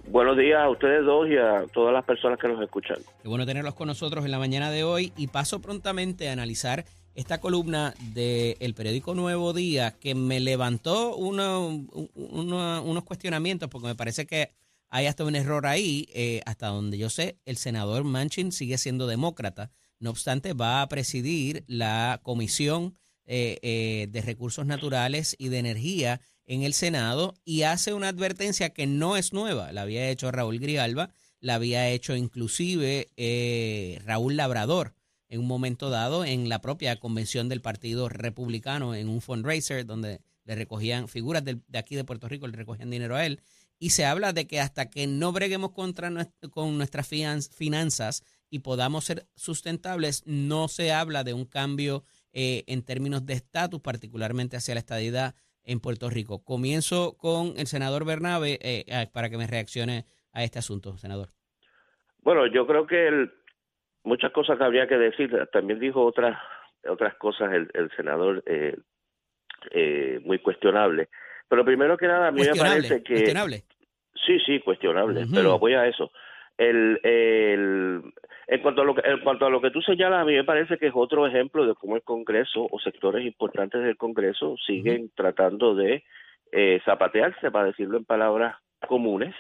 Buenos 0.10 0.38
días 0.38 0.60
a 0.60 0.70
ustedes 0.70 1.04
dos 1.04 1.28
y 1.28 1.36
a 1.36 1.66
todas 1.74 1.94
las 1.94 2.06
personas 2.06 2.40
que 2.40 2.48
nos 2.48 2.62
escuchan. 2.62 2.98
Qué 3.22 3.28
bueno 3.28 3.46
tenerlos 3.46 3.76
con 3.76 3.88
nosotros 3.88 4.24
en 4.24 4.32
la 4.32 4.40
mañana 4.40 4.72
de 4.72 4.84
hoy 4.84 5.12
y 5.18 5.28
paso 5.28 5.62
prontamente 5.62 6.30
a 6.30 6.34
analizar 6.34 6.86
esta 7.14 7.42
columna 7.42 7.94
del 8.14 8.74
periódico 8.74 9.16
Nuevo 9.16 9.52
Día 9.52 9.96
que 10.00 10.16
me 10.16 10.40
levantó 10.40 11.16
uno, 11.16 11.86
unos 12.16 13.04
cuestionamientos 13.04 13.70
porque 13.70 13.88
me 13.88 13.96
parece 13.96 14.26
que 14.26 14.52
hay 14.90 15.08
hasta 15.08 15.26
un 15.26 15.36
error 15.36 15.66
ahí. 15.66 16.08
Eh, 16.14 16.42
hasta 16.46 16.68
donde 16.68 16.98
yo 16.98 17.10
sé, 17.10 17.40
el 17.46 17.58
senador 17.58 18.04
Manchin 18.04 18.52
sigue 18.52 18.78
siendo 18.78 19.08
demócrata. 19.08 19.72
No 20.00 20.12
obstante, 20.12 20.54
va 20.54 20.82
a 20.82 20.88
presidir 20.88 21.64
la 21.68 22.22
Comisión 22.24 22.96
eh, 23.26 23.58
eh, 23.62 24.08
de 24.10 24.22
Recursos 24.22 24.66
Naturales 24.66 25.36
y 25.38 25.50
de 25.50 25.58
Energía 25.58 26.22
en 26.48 26.64
el 26.64 26.74
Senado 26.74 27.36
y 27.46 27.64
hace 27.64 27.94
una 27.94 28.08
advertencia 28.08 28.70
que 28.70 28.88
no 28.88 29.18
es 29.18 29.34
nueva. 29.34 29.72
La 29.72 29.84
había 29.84 30.10
hecho 30.10 30.32
Raúl 30.32 30.60
Grialba, 30.60 31.12
la 31.40 31.56
había 31.56 31.90
hecho 31.90 32.16
inclusive 32.16 33.10
eh, 33.18 34.02
Raúl 34.06 34.38
Labrador 34.38 34.94
en 35.30 35.42
un 35.42 35.48
momento 35.48 35.90
dado 35.90 36.26
en 36.26 36.50
la 36.50 36.62
propia 36.62 36.96
convención 37.00 37.50
del 37.50 37.62
Partido 37.62 38.10
Republicano, 38.10 38.96
en 38.96 39.10
un 39.10 39.22
fundraiser 39.22 39.86
donde 39.86 40.22
le 40.46 40.56
recogían 40.56 41.10
figuras 41.10 41.44
de, 41.44 41.60
aquí 41.74 41.96
de 41.96 42.06
Puerto 42.06 42.30
Rico, 42.30 42.48
le 42.48 42.56
recogían 42.56 42.90
dinero 42.90 43.16
a 43.16 43.26
él. 43.26 43.42
Y 43.78 43.92
se 43.92 44.06
habla 44.06 44.34
de 44.34 44.48
que 44.48 44.60
hasta 44.60 44.90
que 44.90 45.06
no 45.06 45.34
breguemos 45.34 45.72
contra 45.72 46.10
con 46.50 46.78
nuestras 46.78 47.08
finanzas 47.08 48.24
y 48.50 48.60
podamos 48.60 49.06
ser 49.06 49.28
sustentables, 49.36 50.24
no 50.26 50.70
se 50.70 50.94
habla 50.94 51.26
de 51.26 51.34
un 51.34 51.46
cambio 51.46 52.06
eh, 52.32 52.64
en 52.68 52.82
términos 52.82 53.26
de 53.26 53.34
estatus, 53.34 53.82
particularmente 53.82 54.56
hacia 54.56 54.76
la 54.76 54.80
estadidad 54.80 55.36
en 55.68 55.80
Puerto 55.80 56.10
Rico. 56.10 56.44
Comienzo 56.44 57.16
con 57.18 57.54
el 57.58 57.68
senador 57.68 58.06
Bernabe 58.06 58.58
eh, 58.62 58.86
para 59.14 59.30
que 59.30 59.38
me 59.38 59.46
reaccione 59.46 60.06
a 60.34 60.44
este 60.44 60.60
asunto, 60.60 60.98
senador. 60.98 61.30
Bueno, 62.24 62.48
yo 62.48 62.66
creo 62.66 62.88
que 62.88 63.30
muchas 64.04 64.32
cosas 64.32 64.58
que 64.58 64.64
habría 64.64 64.88
que 64.88 64.98
decir. 64.98 65.30
También 65.52 65.80
dijo 65.80 66.04
otras 66.04 66.38
otras 66.90 67.16
cosas 67.16 67.52
el, 67.54 67.92
senador 67.96 68.44
eh, 68.46 68.78
eh, 69.72 70.20
muy 70.24 70.40
cuestionable. 70.40 71.10
Pero 71.50 71.66
primero 71.66 71.98
que 71.98 72.08
nada, 72.08 72.28
a 72.28 72.32
mí 72.32 72.42
me 72.42 72.56
parece 72.56 73.04
que... 73.04 73.14
Cuestionable. 73.14 73.64
Sí, 74.26 74.40
sí, 74.46 74.60
cuestionable, 74.60 75.26
pero 75.34 75.60
voy 75.60 75.74
a 75.74 75.88
eso. 75.88 76.12
El, 76.58 77.00
el, 77.04 78.02
en 78.48 78.62
cuanto 78.62 78.82
a 78.82 78.86
lo 78.86 78.96
que, 78.96 79.02
en 79.08 79.20
cuanto 79.20 79.46
a 79.46 79.50
lo 79.50 79.62
que 79.62 79.72
tú 79.72 79.82
señalas, 79.82 80.22
a 80.22 80.26
mí 80.26 80.34
me 80.34 80.44
parece 80.44 80.78
que 80.78 80.88
es 80.88 80.94
otro 80.96 81.28
ejemplo 81.28 81.66
de 81.66 81.76
cómo 81.76 81.96
el 81.96 82.02
Congreso 82.02 82.68
o 82.70 82.80
sectores 82.80 83.26
importantes 83.26 83.84
del 83.84 83.98
Congreso 83.98 84.56
siguen 84.66 85.12
tratando 85.16 85.76
de 85.76 86.04
eh, 86.52 86.82
zapatearse, 86.86 87.52
para 87.52 87.68
decirlo 87.68 87.98
en 87.98 88.06
palabras 88.06 88.56
comunes, 88.88 89.36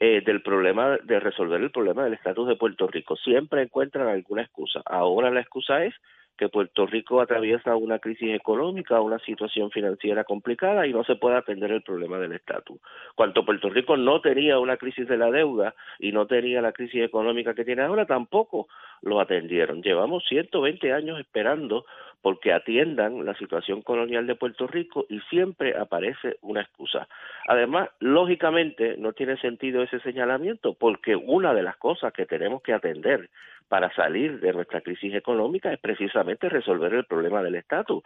eh, 0.00 0.22
del 0.24 0.42
problema 0.42 0.98
de 1.02 1.20
resolver 1.20 1.60
el 1.60 1.70
problema 1.70 2.04
del 2.04 2.14
estatus 2.14 2.48
de 2.48 2.56
Puerto 2.56 2.86
Rico. 2.86 3.16
Siempre 3.16 3.62
encuentran 3.62 4.08
alguna 4.08 4.42
excusa. 4.42 4.82
Ahora 4.84 5.30
la 5.30 5.40
excusa 5.40 5.84
es 5.84 5.94
que 6.36 6.48
Puerto 6.48 6.86
Rico 6.86 7.20
atraviesa 7.20 7.76
una 7.76 7.98
crisis 7.98 8.34
económica, 8.34 9.00
una 9.00 9.18
situación 9.20 9.70
financiera 9.70 10.24
complicada 10.24 10.86
y 10.86 10.92
no 10.92 11.04
se 11.04 11.16
puede 11.16 11.36
atender 11.36 11.70
el 11.70 11.82
problema 11.82 12.18
del 12.18 12.32
estatus. 12.32 12.80
Cuanto 13.14 13.44
Puerto 13.44 13.70
Rico 13.70 13.96
no 13.96 14.20
tenía 14.20 14.58
una 14.58 14.76
crisis 14.76 15.06
de 15.06 15.16
la 15.16 15.30
deuda 15.30 15.74
y 15.98 16.12
no 16.12 16.26
tenía 16.26 16.60
la 16.60 16.72
crisis 16.72 17.02
económica 17.02 17.54
que 17.54 17.64
tiene 17.64 17.82
ahora, 17.82 18.06
tampoco 18.06 18.68
lo 19.02 19.20
atendieron. 19.20 19.82
Llevamos 19.82 20.24
120 20.28 20.92
años 20.92 21.20
esperando 21.20 21.84
porque 22.24 22.54
atiendan 22.54 23.24
la 23.26 23.34
situación 23.34 23.82
colonial 23.82 24.26
de 24.26 24.34
Puerto 24.34 24.66
Rico 24.66 25.04
y 25.10 25.20
siempre 25.28 25.76
aparece 25.76 26.38
una 26.40 26.62
excusa. 26.62 27.06
Además, 27.46 27.90
lógicamente 28.00 28.96
no 28.96 29.12
tiene 29.12 29.36
sentido 29.36 29.82
ese 29.82 30.00
señalamiento 30.00 30.72
porque 30.72 31.16
una 31.16 31.52
de 31.52 31.62
las 31.62 31.76
cosas 31.76 32.14
que 32.14 32.24
tenemos 32.24 32.62
que 32.62 32.72
atender 32.72 33.28
para 33.68 33.92
salir 33.94 34.40
de 34.40 34.52
nuestra 34.52 34.80
crisis 34.80 35.14
económica 35.14 35.72
es 35.72 35.80
precisamente 35.80 36.48
resolver 36.48 36.94
el 36.94 37.04
problema 37.04 37.42
del 37.42 37.56
estatus. 37.56 38.02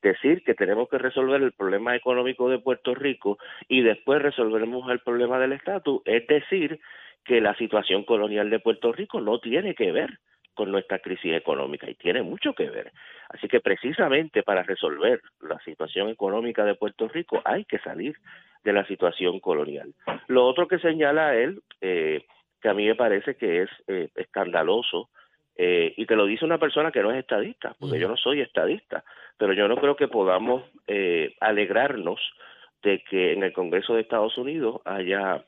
Decir 0.00 0.44
que 0.44 0.54
tenemos 0.54 0.88
que 0.88 0.98
resolver 0.98 1.42
el 1.42 1.52
problema 1.52 1.96
económico 1.96 2.48
de 2.48 2.60
Puerto 2.60 2.94
Rico 2.94 3.38
y 3.68 3.82
después 3.82 4.22
resolveremos 4.22 4.88
el 4.90 5.00
problema 5.00 5.38
del 5.40 5.52
estatus 5.52 6.02
es 6.04 6.26
decir 6.26 6.80
que 7.24 7.40
la 7.40 7.54
situación 7.56 8.04
colonial 8.04 8.48
de 8.48 8.60
Puerto 8.60 8.92
Rico 8.92 9.20
no 9.20 9.40
tiene 9.40 9.74
que 9.74 9.90
ver 9.92 10.18
con 10.54 10.72
nuestra 10.72 10.98
crisis 10.98 11.34
económica 11.34 11.88
y 11.88 11.94
tiene 11.94 12.22
mucho 12.22 12.52
que 12.52 12.68
ver. 12.68 12.92
Así 13.28 13.46
que 13.46 13.60
precisamente 13.60 14.42
para 14.42 14.64
resolver 14.64 15.20
la 15.40 15.58
situación 15.60 16.08
económica 16.08 16.64
de 16.64 16.74
Puerto 16.74 17.06
Rico 17.06 17.40
hay 17.44 17.64
que 17.64 17.78
salir 17.78 18.16
de 18.64 18.72
la 18.72 18.84
situación 18.86 19.38
colonial. 19.38 19.94
Lo 20.26 20.46
otro 20.46 20.66
que 20.66 20.78
señala 20.80 21.36
él, 21.36 21.62
eh, 21.80 22.24
que 22.60 22.68
a 22.68 22.74
mí 22.74 22.86
me 22.86 22.94
parece 22.94 23.36
que 23.36 23.62
es 23.62 23.70
eh, 23.86 24.08
escandaloso, 24.16 25.10
Eh, 25.60 25.92
y 25.96 26.06
te 26.06 26.14
lo 26.14 26.24
dice 26.24 26.44
una 26.44 26.58
persona 26.58 26.92
que 26.92 27.02
no 27.02 27.10
es 27.10 27.18
estadista, 27.18 27.74
porque 27.80 27.98
yo 27.98 28.06
no 28.06 28.16
soy 28.16 28.40
estadista, 28.40 29.02
pero 29.36 29.52
yo 29.52 29.66
no 29.66 29.76
creo 29.76 29.96
que 29.96 30.06
podamos 30.06 30.62
eh, 30.86 31.34
alegrarnos 31.40 32.20
de 32.80 33.02
que 33.02 33.32
en 33.32 33.42
el 33.42 33.52
Congreso 33.52 33.94
de 33.94 34.02
Estados 34.02 34.38
Unidos 34.38 34.80
haya 34.84 35.44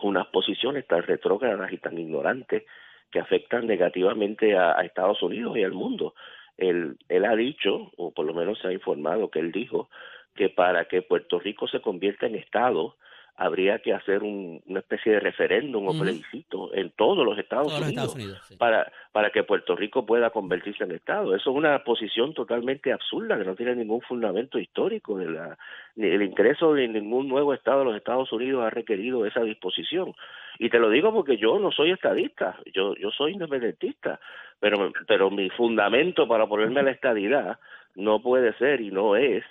unas 0.00 0.26
posiciones 0.28 0.86
tan 0.86 1.02
retrógradas 1.02 1.70
y 1.70 1.76
tan 1.76 1.98
ignorantes 1.98 2.64
que 3.10 3.20
afectan 3.20 3.66
negativamente 3.66 4.56
a, 4.56 4.80
Estados 4.80 5.22
Unidos 5.22 5.58
y 5.58 5.62
al 5.62 5.72
mundo. 5.72 6.14
Él, 6.56 6.96
él 7.10 7.24
ha 7.26 7.36
dicho, 7.36 7.90
o 7.98 8.12
por 8.12 8.24
lo 8.24 8.32
menos 8.32 8.58
se 8.60 8.68
ha 8.68 8.72
informado 8.72 9.30
que 9.30 9.40
él 9.40 9.52
dijo, 9.52 9.90
que 10.34 10.48
para 10.48 10.86
que 10.86 11.02
Puerto 11.02 11.38
Rico 11.38 11.68
se 11.68 11.80
convierta 11.80 12.26
en 12.26 12.36
Estado, 12.36 12.96
habría 13.38 13.78
que 13.78 13.94
hacer 13.94 14.24
una 14.24 14.80
especie 14.80 15.12
de 15.12 15.20
referéndum 15.20 15.86
o 15.86 15.96
plebiscito 15.96 16.74
en 16.74 16.90
todos 16.90 17.24
los 17.24 17.38
Estados 17.38 17.72
Unidos, 17.80 18.16
para, 18.58 18.90
para 19.12 19.30
que 19.30 19.44
Puerto 19.44 19.76
Rico 19.76 20.04
pueda 20.04 20.30
convertirse 20.30 20.82
en 20.82 20.90
Estado. 20.90 21.36
Eso 21.36 21.50
es 21.50 21.56
una 21.56 21.84
posición 21.84 22.34
totalmente 22.34 22.92
absurda 22.92 23.38
que 23.38 23.44
no 23.44 23.54
tiene 23.54 23.76
ningún 23.76 24.00
fundamento 24.00 24.58
histórico. 24.58 25.18
De 25.18 25.30
la, 25.30 25.56
ni 25.94 26.08
el 26.08 26.22
ingreso 26.22 26.74
de 26.74 26.88
ningún 26.88 27.28
nuevo 27.28 27.54
Estado 27.54 27.78
de 27.78 27.84
los 27.84 27.96
Estados 27.96 28.32
Unidos 28.32 28.64
ha 28.64 28.70
requerido 28.70 29.24
esa 29.24 29.42
disposición. 29.42 30.14
Y 30.58 30.68
te 30.68 30.80
lo 30.80 30.90
digo 30.90 31.14
porque 31.14 31.36
yo 31.36 31.60
no 31.60 31.70
soy 31.70 31.92
estadista, 31.92 32.58
yo, 32.74 32.96
yo 32.96 33.12
soy 33.12 33.34
independentista, 33.34 34.18
pero, 34.58 34.90
pero 35.06 35.30
mi 35.30 35.48
fundamento 35.50 36.26
para 36.26 36.48
ponerme 36.48 36.80
a 36.80 36.82
la 36.82 36.90
estadidad 36.90 37.60
no 37.94 38.20
puede 38.20 38.52
ser 38.54 38.80
y 38.80 38.90
no 38.90 39.14
es 39.14 39.44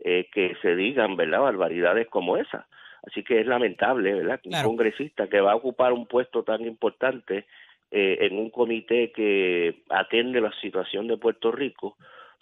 eh, 0.00 0.26
que 0.32 0.56
se 0.60 0.74
digan 0.74 1.14
verdad 1.14 1.42
barbaridades 1.42 2.08
como 2.08 2.36
esa 2.36 2.66
Así 3.06 3.22
que 3.22 3.40
es 3.40 3.46
lamentable, 3.46 4.14
¿verdad? 4.14 4.40
Que 4.40 4.48
un 4.48 4.62
congresista 4.62 5.28
que 5.28 5.40
va 5.40 5.52
a 5.52 5.56
ocupar 5.56 5.92
un 5.92 6.06
puesto 6.06 6.42
tan 6.42 6.62
importante 6.62 7.46
eh, 7.90 8.18
en 8.20 8.36
un 8.38 8.50
comité 8.50 9.12
que 9.12 9.82
atiende 9.88 10.40
la 10.40 10.52
situación 10.60 11.06
de 11.08 11.16
Puerto 11.16 11.50
Rico 11.52 11.96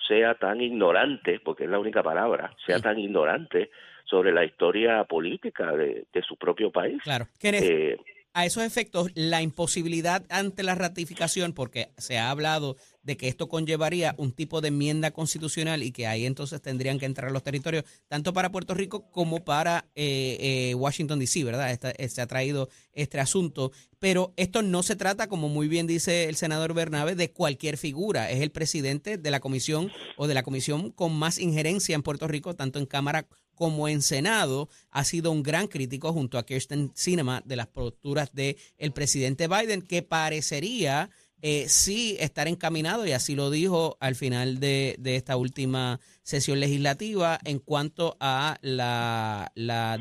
sea 0.09 0.35
tan 0.35 0.61
ignorante, 0.61 1.41
porque 1.41 1.65
es 1.65 1.71
la 1.71 1.79
única 1.79 2.03
palabra, 2.03 2.55
sea 2.65 2.81
tan 2.81 2.99
ignorante 2.99 3.71
sobre 4.05 4.33
la 4.33 4.45
historia 4.45 5.05
política 5.05 5.73
de, 5.73 6.07
su 6.27 6.37
propio 6.37 6.71
país. 6.71 7.03
Claro. 7.03 7.27
Eh, 7.43 7.97
a 8.37 8.45
esos 8.45 8.65
efectos, 8.65 9.11
la 9.15 9.41
imposibilidad 9.41 10.23
ante 10.29 10.63
la 10.63 10.75
ratificación, 10.75 11.55
porque 11.55 11.89
se 11.97 12.19
ha 12.19 12.31
hablado 12.31 12.77
de 13.03 13.17
que 13.17 13.29
esto 13.29 13.49
conllevaría 13.49 14.15
un 14.19 14.31
tipo 14.31 14.61
de 14.61 14.69
enmienda 14.69 15.11
constitucional 15.11 15.83
y 15.83 15.91
que 15.91 16.07
ahí 16.07 16.27
entonces 16.27 16.61
tendrían 16.61 16.99
que 16.99 17.07
entrar 17.07 17.33
los 17.33 17.43
territorios, 17.43 17.85
tanto 18.09 18.35
para 18.35 18.53
Puerto 18.53 18.75
Rico 18.75 19.11
como 19.11 19.43
para 19.43 19.87
eh, 19.95 20.37
eh, 20.69 20.75
Washington, 20.75 21.19
D.C., 21.19 21.45
¿verdad? 21.45 21.79
Eh, 21.97 22.09
se 22.11 22.21
ha 22.21 22.27
traído 22.27 22.69
este 22.93 23.21
asunto. 23.21 23.73
Pero 24.01 24.35
esto 24.37 24.61
no 24.61 24.83
se 24.83 24.97
trata, 24.97 25.29
como 25.29 25.49
muy 25.49 25.67
bien 25.67 25.87
dice 25.87 26.29
el 26.29 26.37
senador 26.37 26.75
Bernabe, 26.75 27.15
de 27.15 27.31
cualquier 27.31 27.79
figura. 27.79 28.31
Es 28.31 28.43
el 28.43 28.51
presidente 28.51 29.17
de 29.17 29.31
la 29.31 29.41
comisión 29.41 29.91
o 30.19 30.27
de 30.27 30.35
la 30.35 30.43
comisión 30.43 30.91
con 30.91 31.17
más 31.17 31.39
injerencia 31.39 31.95
en 31.95 32.03
Puerto 32.03 32.29
Rico, 32.29 32.55
tanto 32.55 32.79
en 32.79 32.85
Cámara 32.85 33.27
como 33.57 33.89
en 33.89 34.03
Senado, 34.03 34.69
ha 34.93 35.03
sido 35.03 35.33
un 35.33 35.43
gran 35.43 35.67
crítico 35.67 36.13
junto 36.13 36.39
a 36.39 36.45
Kirsten 36.45 36.93
Sinema 36.95 37.43
de 37.45 37.57
las 37.57 37.67
posturas 37.67 38.33
del 38.33 38.57
el 38.79 38.93
presidente 38.93 39.49
Biden, 39.49 39.83
que 39.83 40.03
parecería 40.03 41.11
eh, 41.43 41.69
sí 41.69 42.17
estar 42.19 42.49
encaminado, 42.49 43.07
y 43.07 43.13
así 43.13 43.35
lo 43.35 43.51
dijo 43.51 43.97
al 44.01 44.15
final 44.15 44.59
de, 44.59 44.97
esta 45.05 45.37
última 45.37 45.99
sesión 46.23 46.61
legislativa, 46.61 47.39
en 47.45 47.59
cuanto 47.59 48.17
a 48.21 48.57
la, 48.63 49.51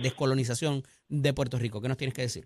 descolonización 0.02 0.84
de 1.10 1.34
Puerto 1.34 1.58
Rico. 1.58 1.82
¿Qué 1.82 1.88
nos 1.88 1.98
tienes 1.98 2.14
que 2.14 2.24
decir? 2.24 2.46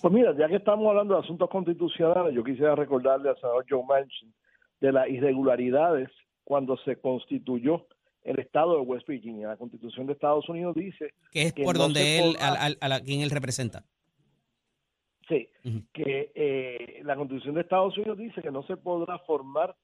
Pues 0.00 0.14
mira, 0.14 0.34
ya 0.38 0.48
que 0.48 0.56
estamos 0.56 0.86
hablando 0.88 1.14
de 1.14 1.20
asuntos 1.20 1.50
constitucionales, 1.50 2.34
yo 2.34 2.44
quisiera 2.44 2.76
recordarle 2.76 3.30
al 3.30 3.36
senador 3.36 3.66
Joe 3.68 3.82
Manchin 3.86 4.32
de 4.80 4.92
las 4.92 5.08
irregularidades 5.08 6.08
cuando 6.44 6.76
se 6.78 6.96
constituyó 6.96 7.86
el 8.28 8.38
estado 8.40 8.74
de 8.74 8.82
West 8.82 9.08
Virginia. 9.08 9.48
La 9.48 9.56
constitución 9.56 10.06
de 10.06 10.12
Estados 10.12 10.46
Unidos 10.50 10.74
dice... 10.74 11.14
Que 11.30 11.42
es 11.42 11.52
por 11.54 11.78
donde 11.78 12.18
él, 12.18 12.36
a, 12.40 13.00
quien 13.00 13.22
él 13.22 13.30
representa. 13.30 13.84
Sí, 15.26 15.48
que 15.92 16.32
eh, 16.34 17.00
la 17.04 17.16
Constitución 17.16 17.54
de 17.54 17.62
Estados 17.62 17.96
Unidos 17.98 18.18
dice 18.18 18.40
que 18.40 18.50
no 18.50 18.62
se 18.62 18.76
podrá 18.76 19.18
formar 19.20 19.76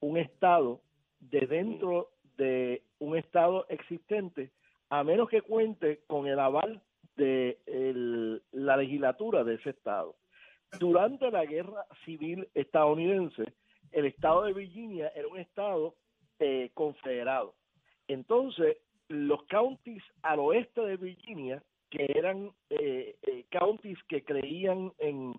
un 0.00 0.16
Estado 0.16 0.80
de 1.20 1.46
dentro 1.46 2.10
de 2.36 2.82
un 2.98 3.16
Estado 3.16 3.66
existente 3.68 4.52
a 4.88 5.02
menos 5.02 5.28
que 5.28 5.42
cuente 5.42 6.00
con 6.06 6.26
el 6.26 6.38
aval 6.38 6.82
de 7.16 7.58
la 8.52 8.76
legislatura 8.76 9.42
de 9.42 9.54
ese 9.54 9.70
Estado. 9.70 10.16
Durante 10.78 11.30
la 11.30 11.44
Guerra 11.44 11.86
Civil 12.04 12.48
estadounidense, 12.54 13.54
el 13.92 14.04
Estado 14.04 14.44
de 14.44 14.52
Virginia 14.52 15.12
era 15.14 15.28
un 15.28 15.38
Estado 15.38 15.94
eh, 16.38 16.70
confederado. 16.74 17.54
Entonces, 18.08 18.78
los 19.08 19.42
counties 19.44 20.02
al 20.22 20.40
oeste 20.40 20.80
de 20.80 20.96
Virginia 20.96 21.62
que 21.90 22.06
eran 22.14 22.50
eh, 22.70 23.16
eh, 23.22 23.44
counties 23.50 24.02
que 24.08 24.24
creían 24.24 24.92
en, 24.98 25.34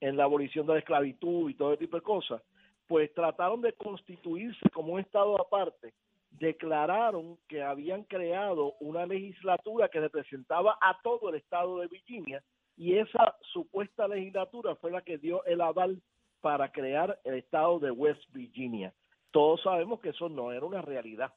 en 0.00 0.16
la 0.16 0.24
abolición 0.24 0.66
de 0.66 0.74
la 0.74 0.78
esclavitud 0.80 1.48
y 1.48 1.54
todo 1.54 1.72
ese 1.72 1.84
tipo 1.84 1.96
de 1.96 2.02
cosas, 2.02 2.42
pues 2.86 3.12
trataron 3.14 3.62
de 3.62 3.72
constituirse 3.72 4.68
como 4.70 4.94
un 4.94 5.00
estado 5.00 5.40
aparte, 5.40 5.94
declararon 6.30 7.38
que 7.48 7.62
habían 7.62 8.04
creado 8.04 8.74
una 8.80 9.06
legislatura 9.06 9.88
que 9.88 10.00
representaba 10.00 10.78
a 10.80 11.00
todo 11.02 11.30
el 11.30 11.36
estado 11.36 11.78
de 11.78 11.88
Virginia 11.88 12.42
y 12.76 12.98
esa 12.98 13.36
supuesta 13.52 14.06
legislatura 14.06 14.76
fue 14.76 14.90
la 14.90 15.00
que 15.00 15.18
dio 15.18 15.44
el 15.46 15.62
aval 15.62 16.00
para 16.40 16.70
crear 16.70 17.18
el 17.24 17.34
estado 17.34 17.78
de 17.78 17.90
West 17.90 18.22
Virginia. 18.32 18.92
Todos 19.30 19.62
sabemos 19.62 20.00
que 20.00 20.10
eso 20.10 20.28
no 20.28 20.52
era 20.52 20.64
una 20.64 20.82
realidad. 20.82 21.32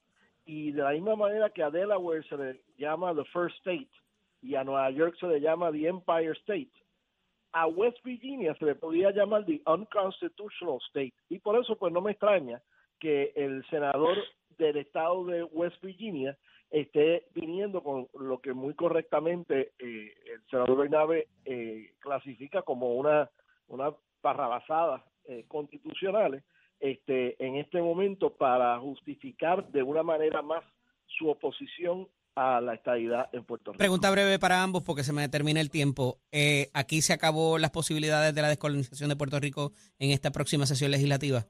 Y 0.52 0.72
de 0.72 0.82
la 0.82 0.94
misma 0.94 1.16
manera 1.16 1.52
que 1.52 1.62
a 1.62 1.70
Delaware 1.70 2.24
se 2.28 2.36
le 2.36 2.60
llama 2.76 3.14
the 3.14 3.24
first 3.26 3.56
state, 3.58 3.92
y 4.42 4.56
a 4.56 4.64
Nueva 4.64 4.90
York 4.90 5.16
se 5.20 5.28
le 5.28 5.40
llama 5.40 5.72
the 5.72 5.86
Empire 5.86 6.32
State. 6.42 6.72
A 7.52 7.68
West 7.68 8.00
Virginia 8.04 8.56
se 8.56 8.66
le 8.66 8.74
podía 8.74 9.12
llamar 9.12 9.46
the 9.46 9.62
Unconstitutional 9.68 10.80
State. 10.88 11.14
Y 11.30 11.38
por 11.38 11.56
eso, 11.56 11.78
pues 11.78 11.94
no 11.94 12.02
me 12.02 12.14
extraña 12.14 12.60
que 13.00 13.32
el 13.36 13.64
senador 13.70 14.18
del 14.58 14.78
estado 14.78 15.24
de 15.26 15.44
West 15.44 15.80
Virginia 15.84 16.36
esté 16.72 17.28
viniendo 17.36 17.84
con 17.84 18.08
lo 18.20 18.42
que 18.42 18.54
muy 18.54 18.74
correctamente 18.74 19.74
eh, 19.78 20.14
el 20.34 20.42
senador 20.50 20.78
Bernabe 20.78 21.28
eh, 21.46 21.94
clasifica 22.00 22.64
como 22.64 22.96
una, 22.96 23.30
una 23.68 23.94
eh, 25.26 25.46
constitucionales 25.48 26.44
este, 26.80 27.44
en 27.44 27.56
este 27.56 27.82
momento 27.82 28.32
para 28.32 28.80
justificar 28.80 29.68
de 29.72 29.84
una 29.84 30.04
manera 30.04 30.42
más 30.42 30.64
su 31.06 31.30
oposición 31.30 32.08
a 32.36 32.62
la 32.62 32.74
estadidad 32.74 33.30
en 33.34 33.44
Puerto 33.44 33.72
Rico. 33.72 33.80
Pregunta 33.80 34.12
breve 34.12 34.40
para 34.40 34.64
ambos 34.64 34.84
porque 34.84 35.04
se 35.04 35.12
me 35.12 35.28
termina 35.28 35.60
el 35.60 35.70
tiempo. 35.70 36.20
Eh, 36.32 36.68
¿Aquí 36.74 37.02
se 37.02 37.14
acabó 37.14 37.58
las 37.58 37.72
posibilidades 37.72 38.34
de 38.34 38.42
la 38.42 38.48
descolonización 38.48 39.10
de 39.10 39.16
Puerto 39.16 39.40
Rico 39.40 39.74
en 40.00 40.12
esta 40.12 40.32
próxima 40.32 40.66
sesión 40.66 40.92
legislativa? 40.92 41.46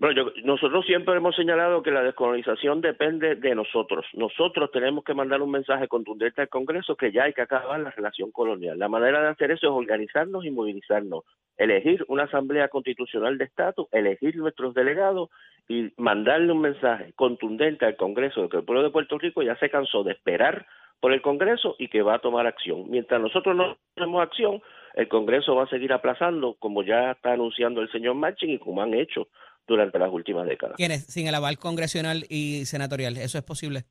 Bueno, 0.00 0.30
nosotros 0.44 0.86
siempre 0.86 1.16
hemos 1.16 1.34
señalado 1.34 1.82
que 1.82 1.90
la 1.90 2.04
descolonización 2.04 2.80
depende 2.80 3.34
de 3.34 3.54
nosotros. 3.56 4.06
Nosotros 4.12 4.70
tenemos 4.70 5.02
que 5.02 5.12
mandar 5.12 5.42
un 5.42 5.50
mensaje 5.50 5.88
contundente 5.88 6.42
al 6.42 6.48
Congreso 6.48 6.94
que 6.94 7.10
ya 7.10 7.24
hay 7.24 7.32
que 7.32 7.42
acabar 7.42 7.80
la 7.80 7.90
relación 7.90 8.30
colonial. 8.30 8.78
La 8.78 8.88
manera 8.88 9.20
de 9.20 9.28
hacer 9.28 9.50
eso 9.50 9.66
es 9.66 9.72
organizarnos 9.72 10.44
y 10.44 10.52
movilizarnos, 10.52 11.24
elegir 11.58 12.04
una 12.08 12.24
asamblea 12.24 12.68
constitucional 12.68 13.36
de 13.36 13.44
estatus, 13.44 13.86
elegir 13.92 14.36
nuestros 14.36 14.74
delegados 14.74 15.28
y 15.68 15.92
mandarle 15.96 16.52
un 16.52 16.60
mensaje 16.60 17.12
contundente 17.14 17.84
al 17.84 17.96
Congreso 17.96 18.42
de 18.42 18.48
que 18.48 18.56
el 18.58 18.64
pueblo 18.64 18.84
de 18.84 18.90
Puerto 18.90 19.18
Rico 19.18 19.42
ya 19.42 19.56
se 19.58 19.68
cansó 19.68 20.04
de 20.04 20.12
esperar 20.12 20.66
por 21.00 21.12
el 21.12 21.20
Congreso 21.20 21.76
y 21.78 21.88
que 21.88 22.02
va 22.02 22.14
a 22.14 22.20
tomar 22.20 22.46
acción. 22.46 22.88
Mientras 22.88 23.20
nosotros 23.20 23.54
no 23.54 23.76
tenemos 23.94 24.22
acción, 24.22 24.62
el 24.94 25.08
Congreso 25.08 25.54
va 25.54 25.64
a 25.64 25.68
seguir 25.68 25.92
aplazando, 25.92 26.54
como 26.58 26.82
ya 26.82 27.12
está 27.12 27.32
anunciando 27.32 27.82
el 27.82 27.90
señor 27.90 28.14
Machin 28.14 28.50
y 28.50 28.58
como 28.58 28.82
han 28.82 28.94
hecho 28.94 29.28
durante 29.66 29.98
las 29.98 30.10
últimas 30.10 30.46
décadas. 30.46 30.76
¿Quiénes? 30.76 31.04
Sin 31.06 31.26
el 31.26 31.34
aval 31.34 31.58
congresional 31.58 32.24
y 32.28 32.64
senatorial, 32.64 33.16
¿eso 33.16 33.36
es 33.36 33.44
posible? 33.44 33.84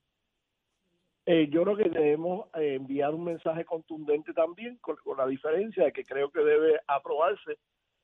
Eh, 1.29 1.49
yo 1.51 1.63
creo 1.63 1.75
que 1.75 1.89
debemos 1.89 2.47
eh, 2.55 2.75
enviar 2.75 3.13
un 3.13 3.25
mensaje 3.25 3.65
contundente 3.65 4.31
también, 4.31 4.77
con, 4.77 4.95
la 5.17 5.27
diferencia 5.27 5.83
de 5.83 5.91
que 5.91 6.05
creo 6.05 6.31
que 6.31 6.39
debe 6.39 6.79
aprobarse 6.87 7.57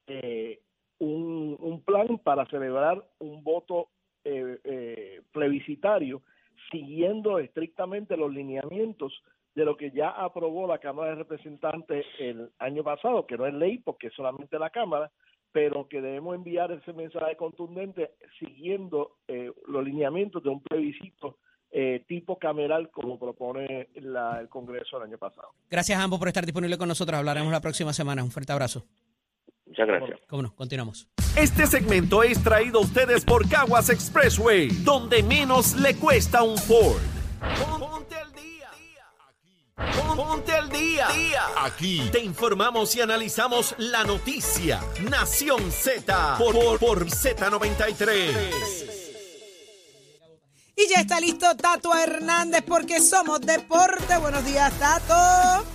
eh, 0.08 0.60
un, 1.00 1.82
plan 1.86 2.18
para 2.18 2.46
celebrar 2.48 3.01
un 3.20 3.42
voto 3.42 3.88
plebiscitario 5.32 6.22
siguiendo 6.72 7.39
estrictamente 7.39 8.15
los 8.15 8.32
lineamientos 8.32 9.22
de 9.56 9.65
lo 9.65 9.77
que 9.77 9.92
ya 9.92 10.10
aprobó 10.10 10.68
la 10.68 10.80
Cámara 10.80 11.12
de 11.12 11.15
Representantes 11.15 12.06
el 12.20 12.50
año 12.60 12.84
pasado, 12.84 13.25
que 13.25 13.38
no 13.38 13.46
es 13.46 13.53
ley 13.53 13.77
porque 13.77 14.08
es 14.08 14.13
solamente 14.13 14.60
la 14.60 14.70
Cámara, 14.70 15.12
pero 15.53 15.88
que 15.88 16.01
debemos 16.01 16.36
enviar 16.36 16.72
ese 16.72 16.92
mensaje 16.92 17.38
contundente 17.38 18.12
siguiendo 18.39 19.18
eh, 19.27 19.51
los 19.68 19.84
lineamientos 19.84 20.44
de 20.44 20.50
un 20.50 20.62
plebiscito 20.62 21.38
eh, 21.75 22.03
tipo 22.08 22.38
cameral 22.38 22.92
como 22.92 23.18
propone 23.18 23.89
el 23.96 24.48
Congreso 24.48 24.98
el 24.98 25.03
año 25.03 25.18
pasado. 25.18 25.50
Gracias 25.72 26.00
a 26.00 26.03
ambos 26.03 26.20
por 26.20 26.27
estar 26.27 26.46
disponibles 26.46 26.77
con 26.77 26.88
nosotros. 26.88 27.18
Hablaremos 27.18 27.51
la 27.51 27.62
próxima 27.62 27.92
semana. 27.94 28.24
Un 28.24 28.30
fuerte 28.30 28.53
abrazo. 28.53 28.86
Muchas 29.65 29.88
gracias. 29.88 30.20
Cómo 30.27 30.44
no, 30.44 30.56
continuamos. 30.56 31.08
Este 31.36 31.65
segmento 31.65 32.22
es 32.22 32.44
traído 32.44 32.77
a 32.77 32.84
ustedes 32.84 33.25
por 33.25 33.50
Caguas 33.50 33.89
Expressway, 33.89 34.68
donde 34.84 35.24
menos 35.24 35.75
le 35.75 35.96
cuesta 35.96 36.44
un 36.44 36.60
Ford. 36.60 37.01
Ponte 37.80 38.15
al 38.15 38.32
día. 38.34 38.70
Ponte 40.15 40.51
al 40.51 40.70
día. 40.70 41.08
Aquí 41.58 42.08
te 42.12 42.20
informamos 42.20 42.96
y 42.96 43.01
analizamos 43.01 43.74
la 43.80 44.03
noticia. 44.03 44.80
Nación 45.10 45.72
Z 45.72 46.36
por, 46.38 46.53
por, 46.53 46.77
por 46.80 47.06
Z93. 47.08 48.92
Y 50.84 50.90
ya 50.90 51.02
está 51.02 51.20
listo 51.20 51.46
Tato 51.56 51.92
Hernández 51.96 52.63
porque 52.68 53.00
somos 53.00 53.40
deporte. 53.42 54.18
Buenos 54.20 54.46
días, 54.46 54.78
Tato. 54.80 55.66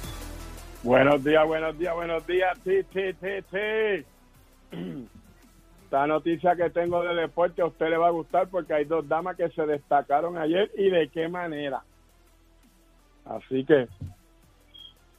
Buenos 0.82 1.24
días, 1.24 1.46
buenos 1.46 1.78
días, 1.78 1.94
buenos 1.94 2.26
días. 2.26 2.58
Sí, 2.64 2.82
sí, 2.92 3.12
sí, 3.20 3.28
sí. 3.50 5.06
Esta 5.84 6.06
noticia 6.06 6.56
que 6.56 6.68
tengo 6.70 7.02
de 7.02 7.14
deporte 7.14 7.62
a 7.62 7.66
usted 7.66 7.88
le 7.88 7.96
va 7.96 8.08
a 8.08 8.10
gustar 8.10 8.48
porque 8.48 8.74
hay 8.74 8.84
dos 8.84 9.08
damas 9.08 9.36
que 9.36 9.48
se 9.50 9.64
destacaron 9.64 10.36
ayer 10.36 10.70
y 10.76 10.90
de 10.90 11.08
qué 11.08 11.28
manera. 11.28 11.82
Así 13.24 13.64
que 13.64 13.88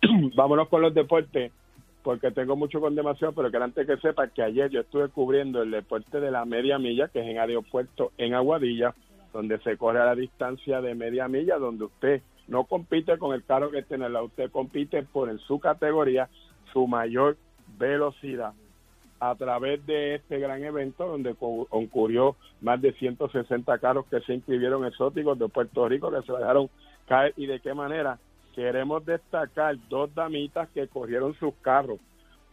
vámonos 0.36 0.68
con 0.68 0.84
los 0.84 0.94
deportes 0.94 1.52
porque 2.04 2.32
tengo 2.32 2.56
mucho 2.56 2.80
con 2.80 2.96
demasiado, 2.96 3.34
pero 3.34 3.50
que 3.50 3.58
antes 3.58 3.88
que 3.88 3.98
sepa 3.98 4.28
que 4.28 4.44
ayer 4.44 4.70
yo 4.70 4.82
estuve 4.82 5.10
cubriendo 5.10 5.64
el 5.64 5.72
deporte 5.72 6.20
de 6.20 6.30
la 6.30 6.46
media 6.46 6.78
milla, 6.78 7.08
que 7.08 7.22
es 7.22 7.28
en 7.28 7.40
aeropuerto 7.40 8.12
en 8.18 8.36
Aguadilla, 8.36 8.94
donde 9.34 9.60
se 9.60 9.78
corre 9.78 10.02
a 10.02 10.06
la 10.06 10.16
distancia 10.16 10.82
de 10.82 10.96
media 10.96 11.28
milla, 11.28 11.58
donde 11.58 11.86
usted 11.86 12.22
no 12.48 12.64
compite 12.64 13.18
con 13.18 13.34
el 13.34 13.44
carro 13.44 13.70
que 13.70 13.84
tiene 13.84 14.08
usted 14.22 14.50
compite 14.52 15.04
por 15.04 15.30
en 15.30 15.38
su 15.40 15.60
categoría 15.60 16.30
su 16.74 16.88
mayor 16.88 17.38
velocidad. 17.78 18.54
A 19.20 19.36
través 19.36 19.86
de 19.86 20.16
este 20.16 20.40
gran 20.40 20.64
evento 20.64 21.06
donde 21.06 21.36
concurrió 21.36 22.38
más 22.62 22.82
de 22.82 22.94
160 22.94 23.78
carros 23.80 24.06
que 24.10 24.22
se 24.22 24.34
inscribieron 24.34 24.86
exóticos 24.86 25.38
de 25.38 25.50
Puerto 25.50 25.88
Rico 25.88 26.10
que 26.10 26.26
se 26.26 26.32
dejaron 26.32 26.70
caer. 27.06 27.34
Y 27.36 27.46
de 27.46 27.60
qué 27.60 27.74
manera 27.74 28.18
queremos 28.56 29.06
destacar 29.06 29.76
dos 29.90 30.14
damitas 30.16 30.70
que 30.70 30.88
corrieron 30.88 31.34
sus 31.36 31.54
carros. 31.56 32.00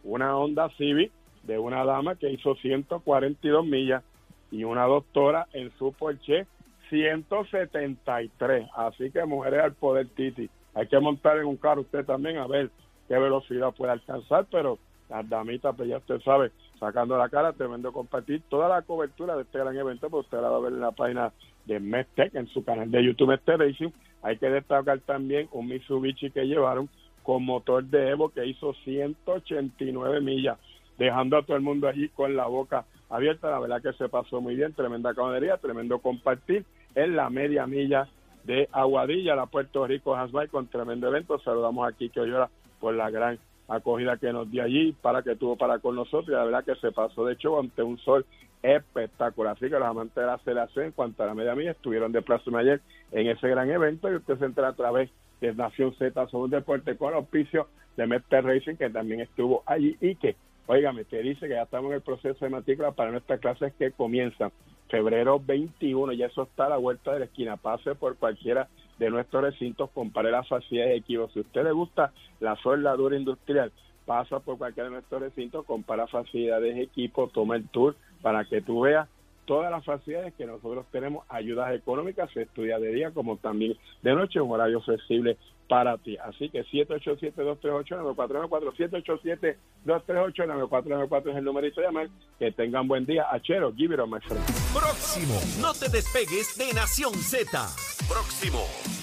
Una 0.03 0.37
Honda 0.37 0.69
Civic 0.77 1.11
de 1.43 1.57
una 1.57 1.85
dama 1.85 2.15
que 2.15 2.29
hizo 2.29 2.55
142 2.55 3.65
millas 3.65 4.03
y 4.51 4.65
una 4.65 4.83
doctora 4.83 5.47
en 5.53 5.71
su 5.77 5.93
Porsche 5.93 6.45
173 6.89 8.67
así 8.75 9.11
que 9.11 9.25
mujeres 9.25 9.61
al 9.61 9.73
poder 9.73 10.07
Titi 10.09 10.49
hay 10.73 10.87
que 10.87 10.99
montar 10.99 11.37
en 11.37 11.45
un 11.45 11.57
carro 11.57 11.81
usted 11.81 12.05
también 12.05 12.37
a 12.37 12.47
ver 12.47 12.69
qué 13.07 13.17
velocidad 13.17 13.73
puede 13.73 13.93
alcanzar 13.93 14.45
pero 14.51 14.79
las 15.09 15.27
damitas, 15.29 15.75
pues 15.75 15.89
ya 15.89 15.97
usted 15.97 16.19
sabe, 16.21 16.51
sacando 16.79 17.17
la 17.17 17.29
cara, 17.29 17.53
tremendo 17.53 17.93
compartir 17.93 18.41
toda 18.49 18.67
la 18.67 18.81
cobertura 18.81 19.35
de 19.35 19.43
este 19.43 19.59
gran 19.59 19.75
evento, 19.77 20.09
pues 20.09 20.25
usted 20.25 20.41
la 20.41 20.49
va 20.49 20.57
a 20.57 20.61
ver 20.61 20.73
en 20.73 20.81
la 20.81 20.91
página 20.91 21.31
de 21.65 21.79
Mestec, 21.79 22.35
en 22.35 22.47
su 22.47 22.63
canal 22.63 22.91
de 22.91 23.03
YouTube 23.03 23.39
Racing. 23.45 23.89
Hay 24.21 24.37
que 24.37 24.49
destacar 24.49 24.99
también 24.99 25.47
un 25.51 25.67
Mitsubishi 25.67 26.31
que 26.31 26.45
llevaron 26.45 26.89
con 27.23 27.43
motor 27.43 27.83
de 27.85 28.09
Evo 28.09 28.29
que 28.29 28.45
hizo 28.45 28.73
189 28.73 30.21
millas, 30.21 30.57
dejando 30.97 31.37
a 31.37 31.43
todo 31.43 31.55
el 31.55 31.63
mundo 31.63 31.87
allí 31.87 32.09
con 32.09 32.35
la 32.35 32.47
boca 32.47 32.85
abierta. 33.09 33.49
La 33.49 33.59
verdad 33.59 33.81
que 33.81 33.93
se 33.93 34.09
pasó 34.09 34.41
muy 34.41 34.55
bien, 34.55 34.73
tremenda 34.73 35.13
camaradería, 35.13 35.57
tremendo 35.57 35.99
compartir 35.99 36.65
en 36.97 37.15
la 37.15 37.29
media 37.29 37.67
milla 37.67 38.07
de 38.43 38.67
Aguadilla, 38.71 39.35
la 39.35 39.45
Puerto 39.45 39.85
Rico 39.85 40.15
Hasbay, 40.15 40.47
con 40.47 40.67
tremendo 40.67 41.07
evento. 41.07 41.37
Saludamos 41.39 41.87
aquí 41.87 42.09
que 42.09 42.21
hoy 42.21 42.33
por 42.79 42.95
la 42.95 43.11
gran 43.11 43.37
acogida 43.67 44.17
que 44.17 44.33
nos 44.33 44.49
dio 44.49 44.63
allí 44.63 44.93
para 44.93 45.21
que 45.21 45.35
tuvo 45.35 45.57
para 45.57 45.77
con 45.77 45.95
nosotros 45.95 46.29
y 46.29 46.31
la 46.31 46.45
verdad 46.45 46.63
que 46.63 46.75
se 46.75 46.91
pasó 46.91 47.25
de 47.25 47.33
hecho 47.33 47.59
ante 47.59 47.83
un 47.83 47.99
sol 47.99 48.25
espectacular. 48.63 49.55
Así 49.55 49.69
que 49.69 49.77
los 49.77 49.83
amantes 49.83 50.15
de 50.15 50.25
la 50.25 50.33
aceleración 50.35 50.85
en 50.85 50.91
cuanto 50.93 51.21
a 51.21 51.27
la 51.27 51.35
media 51.35 51.53
mía 51.53 51.71
estuvieron 51.71 52.11
de 52.11 52.23
plazo 52.23 52.55
ayer 52.57 52.81
en 53.11 53.27
ese 53.27 53.47
gran 53.47 53.69
evento 53.69 54.11
y 54.11 54.15
usted 54.15 54.39
se 54.39 54.45
entera 54.45 54.69
a 54.69 54.73
través 54.73 55.11
de 55.39 55.53
Nación 55.53 55.93
Z 55.99 56.27
sobre 56.29 56.45
un 56.45 56.49
deporte 56.49 56.97
con 56.97 57.13
auspicio 57.13 57.67
de 57.95 58.07
Mester 58.07 58.43
Racing 58.43 58.75
que 58.75 58.89
también 58.89 59.21
estuvo 59.21 59.61
allí 59.67 59.95
y 60.01 60.15
que, 60.15 60.35
óigame, 60.65 61.03
te 61.03 61.21
dice 61.21 61.47
que 61.47 61.53
ya 61.53 61.63
estamos 61.63 61.89
en 61.89 61.97
el 61.97 62.01
proceso 62.01 62.43
de 62.43 62.49
matrícula 62.49 62.91
para 62.91 63.11
nuestras 63.11 63.39
clases 63.39 63.71
que 63.75 63.91
comienzan 63.91 64.51
febrero 64.89 65.41
21, 65.45 66.13
y 66.13 66.23
eso 66.23 66.43
está 66.43 66.65
a 66.65 66.69
la 66.69 66.77
vuelta 66.77 67.13
de 67.13 67.19
la 67.19 67.25
esquina, 67.25 67.57
pase 67.57 67.95
por 67.95 68.17
cualquiera 68.17 68.67
de 68.97 69.09
nuestros 69.09 69.43
recintos, 69.43 69.89
compare 69.91 70.31
las 70.31 70.47
facilidades 70.47 70.93
de 70.93 70.97
equipo. 70.97 71.29
Si 71.29 71.39
a 71.39 71.41
usted 71.43 71.63
le 71.63 71.71
gusta 71.71 72.11
la 72.39 72.55
soldadura 72.57 73.15
industrial, 73.15 73.71
pasa 74.05 74.39
por 74.39 74.57
cualquiera 74.57 74.89
de 74.89 74.95
nuestros 74.95 75.21
recintos, 75.21 75.65
compara 75.65 76.07
facilidades 76.07 76.75
de 76.75 76.83
equipo, 76.83 77.27
toma 77.27 77.57
el 77.57 77.67
tour 77.69 77.95
para 78.21 78.45
que 78.45 78.61
tú 78.61 78.81
veas 78.81 79.07
todas 79.47 79.71
las 79.71 79.83
facilidades 79.83 80.35
que 80.35 80.45
nosotros 80.45 80.85
tenemos, 80.91 81.25
ayudas 81.29 81.73
económicas, 81.73 82.29
se 82.33 82.43
estudia 82.43 82.77
de 82.77 82.91
día 82.91 83.09
como 83.11 83.37
también 83.37 83.75
de 84.03 84.13
noche, 84.13 84.39
un 84.39 84.51
horario 84.51 84.79
flexible 84.81 85.37
para 85.67 85.97
ti. 85.97 86.15
Así 86.17 86.49
que 86.49 86.63
787-238-9494, 86.65 89.57
787-238-9494 89.85 91.31
es 91.31 91.37
el 91.37 91.43
numerito 91.43 91.81
de 91.81 91.87
llamar. 91.87 92.09
Que 92.37 92.51
tengan 92.51 92.87
buen 92.87 93.03
día. 93.05 93.25
Achero, 93.31 93.73
give 93.73 93.95
it 93.95 93.99
on 93.99 94.11
my 94.11 94.19
friend. 94.19 94.43
Próximo, 94.73 95.39
no 95.61 95.73
te 95.73 95.89
despegues 95.89 96.55
de 96.57 96.73
Nación 96.73 97.13
Z. 97.15 97.67
Próximo. 98.07 98.96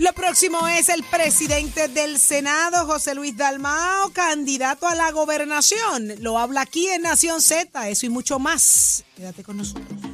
Lo 0.00 0.14
próximo 0.14 0.66
es 0.66 0.88
el 0.88 1.02
presidente 1.02 1.86
del 1.88 2.18
Senado, 2.18 2.86
José 2.86 3.14
Luis 3.14 3.36
Dalmao, 3.36 4.08
candidato 4.14 4.86
a 4.88 4.94
la 4.94 5.12
gobernación. 5.12 6.14
Lo 6.20 6.38
habla 6.38 6.62
aquí 6.62 6.86
en 6.86 7.02
Nación 7.02 7.42
Z, 7.42 7.86
eso 7.86 8.06
y 8.06 8.08
mucho 8.08 8.38
más. 8.38 9.04
Quédate 9.14 9.44
con 9.44 9.58
nosotros. 9.58 10.09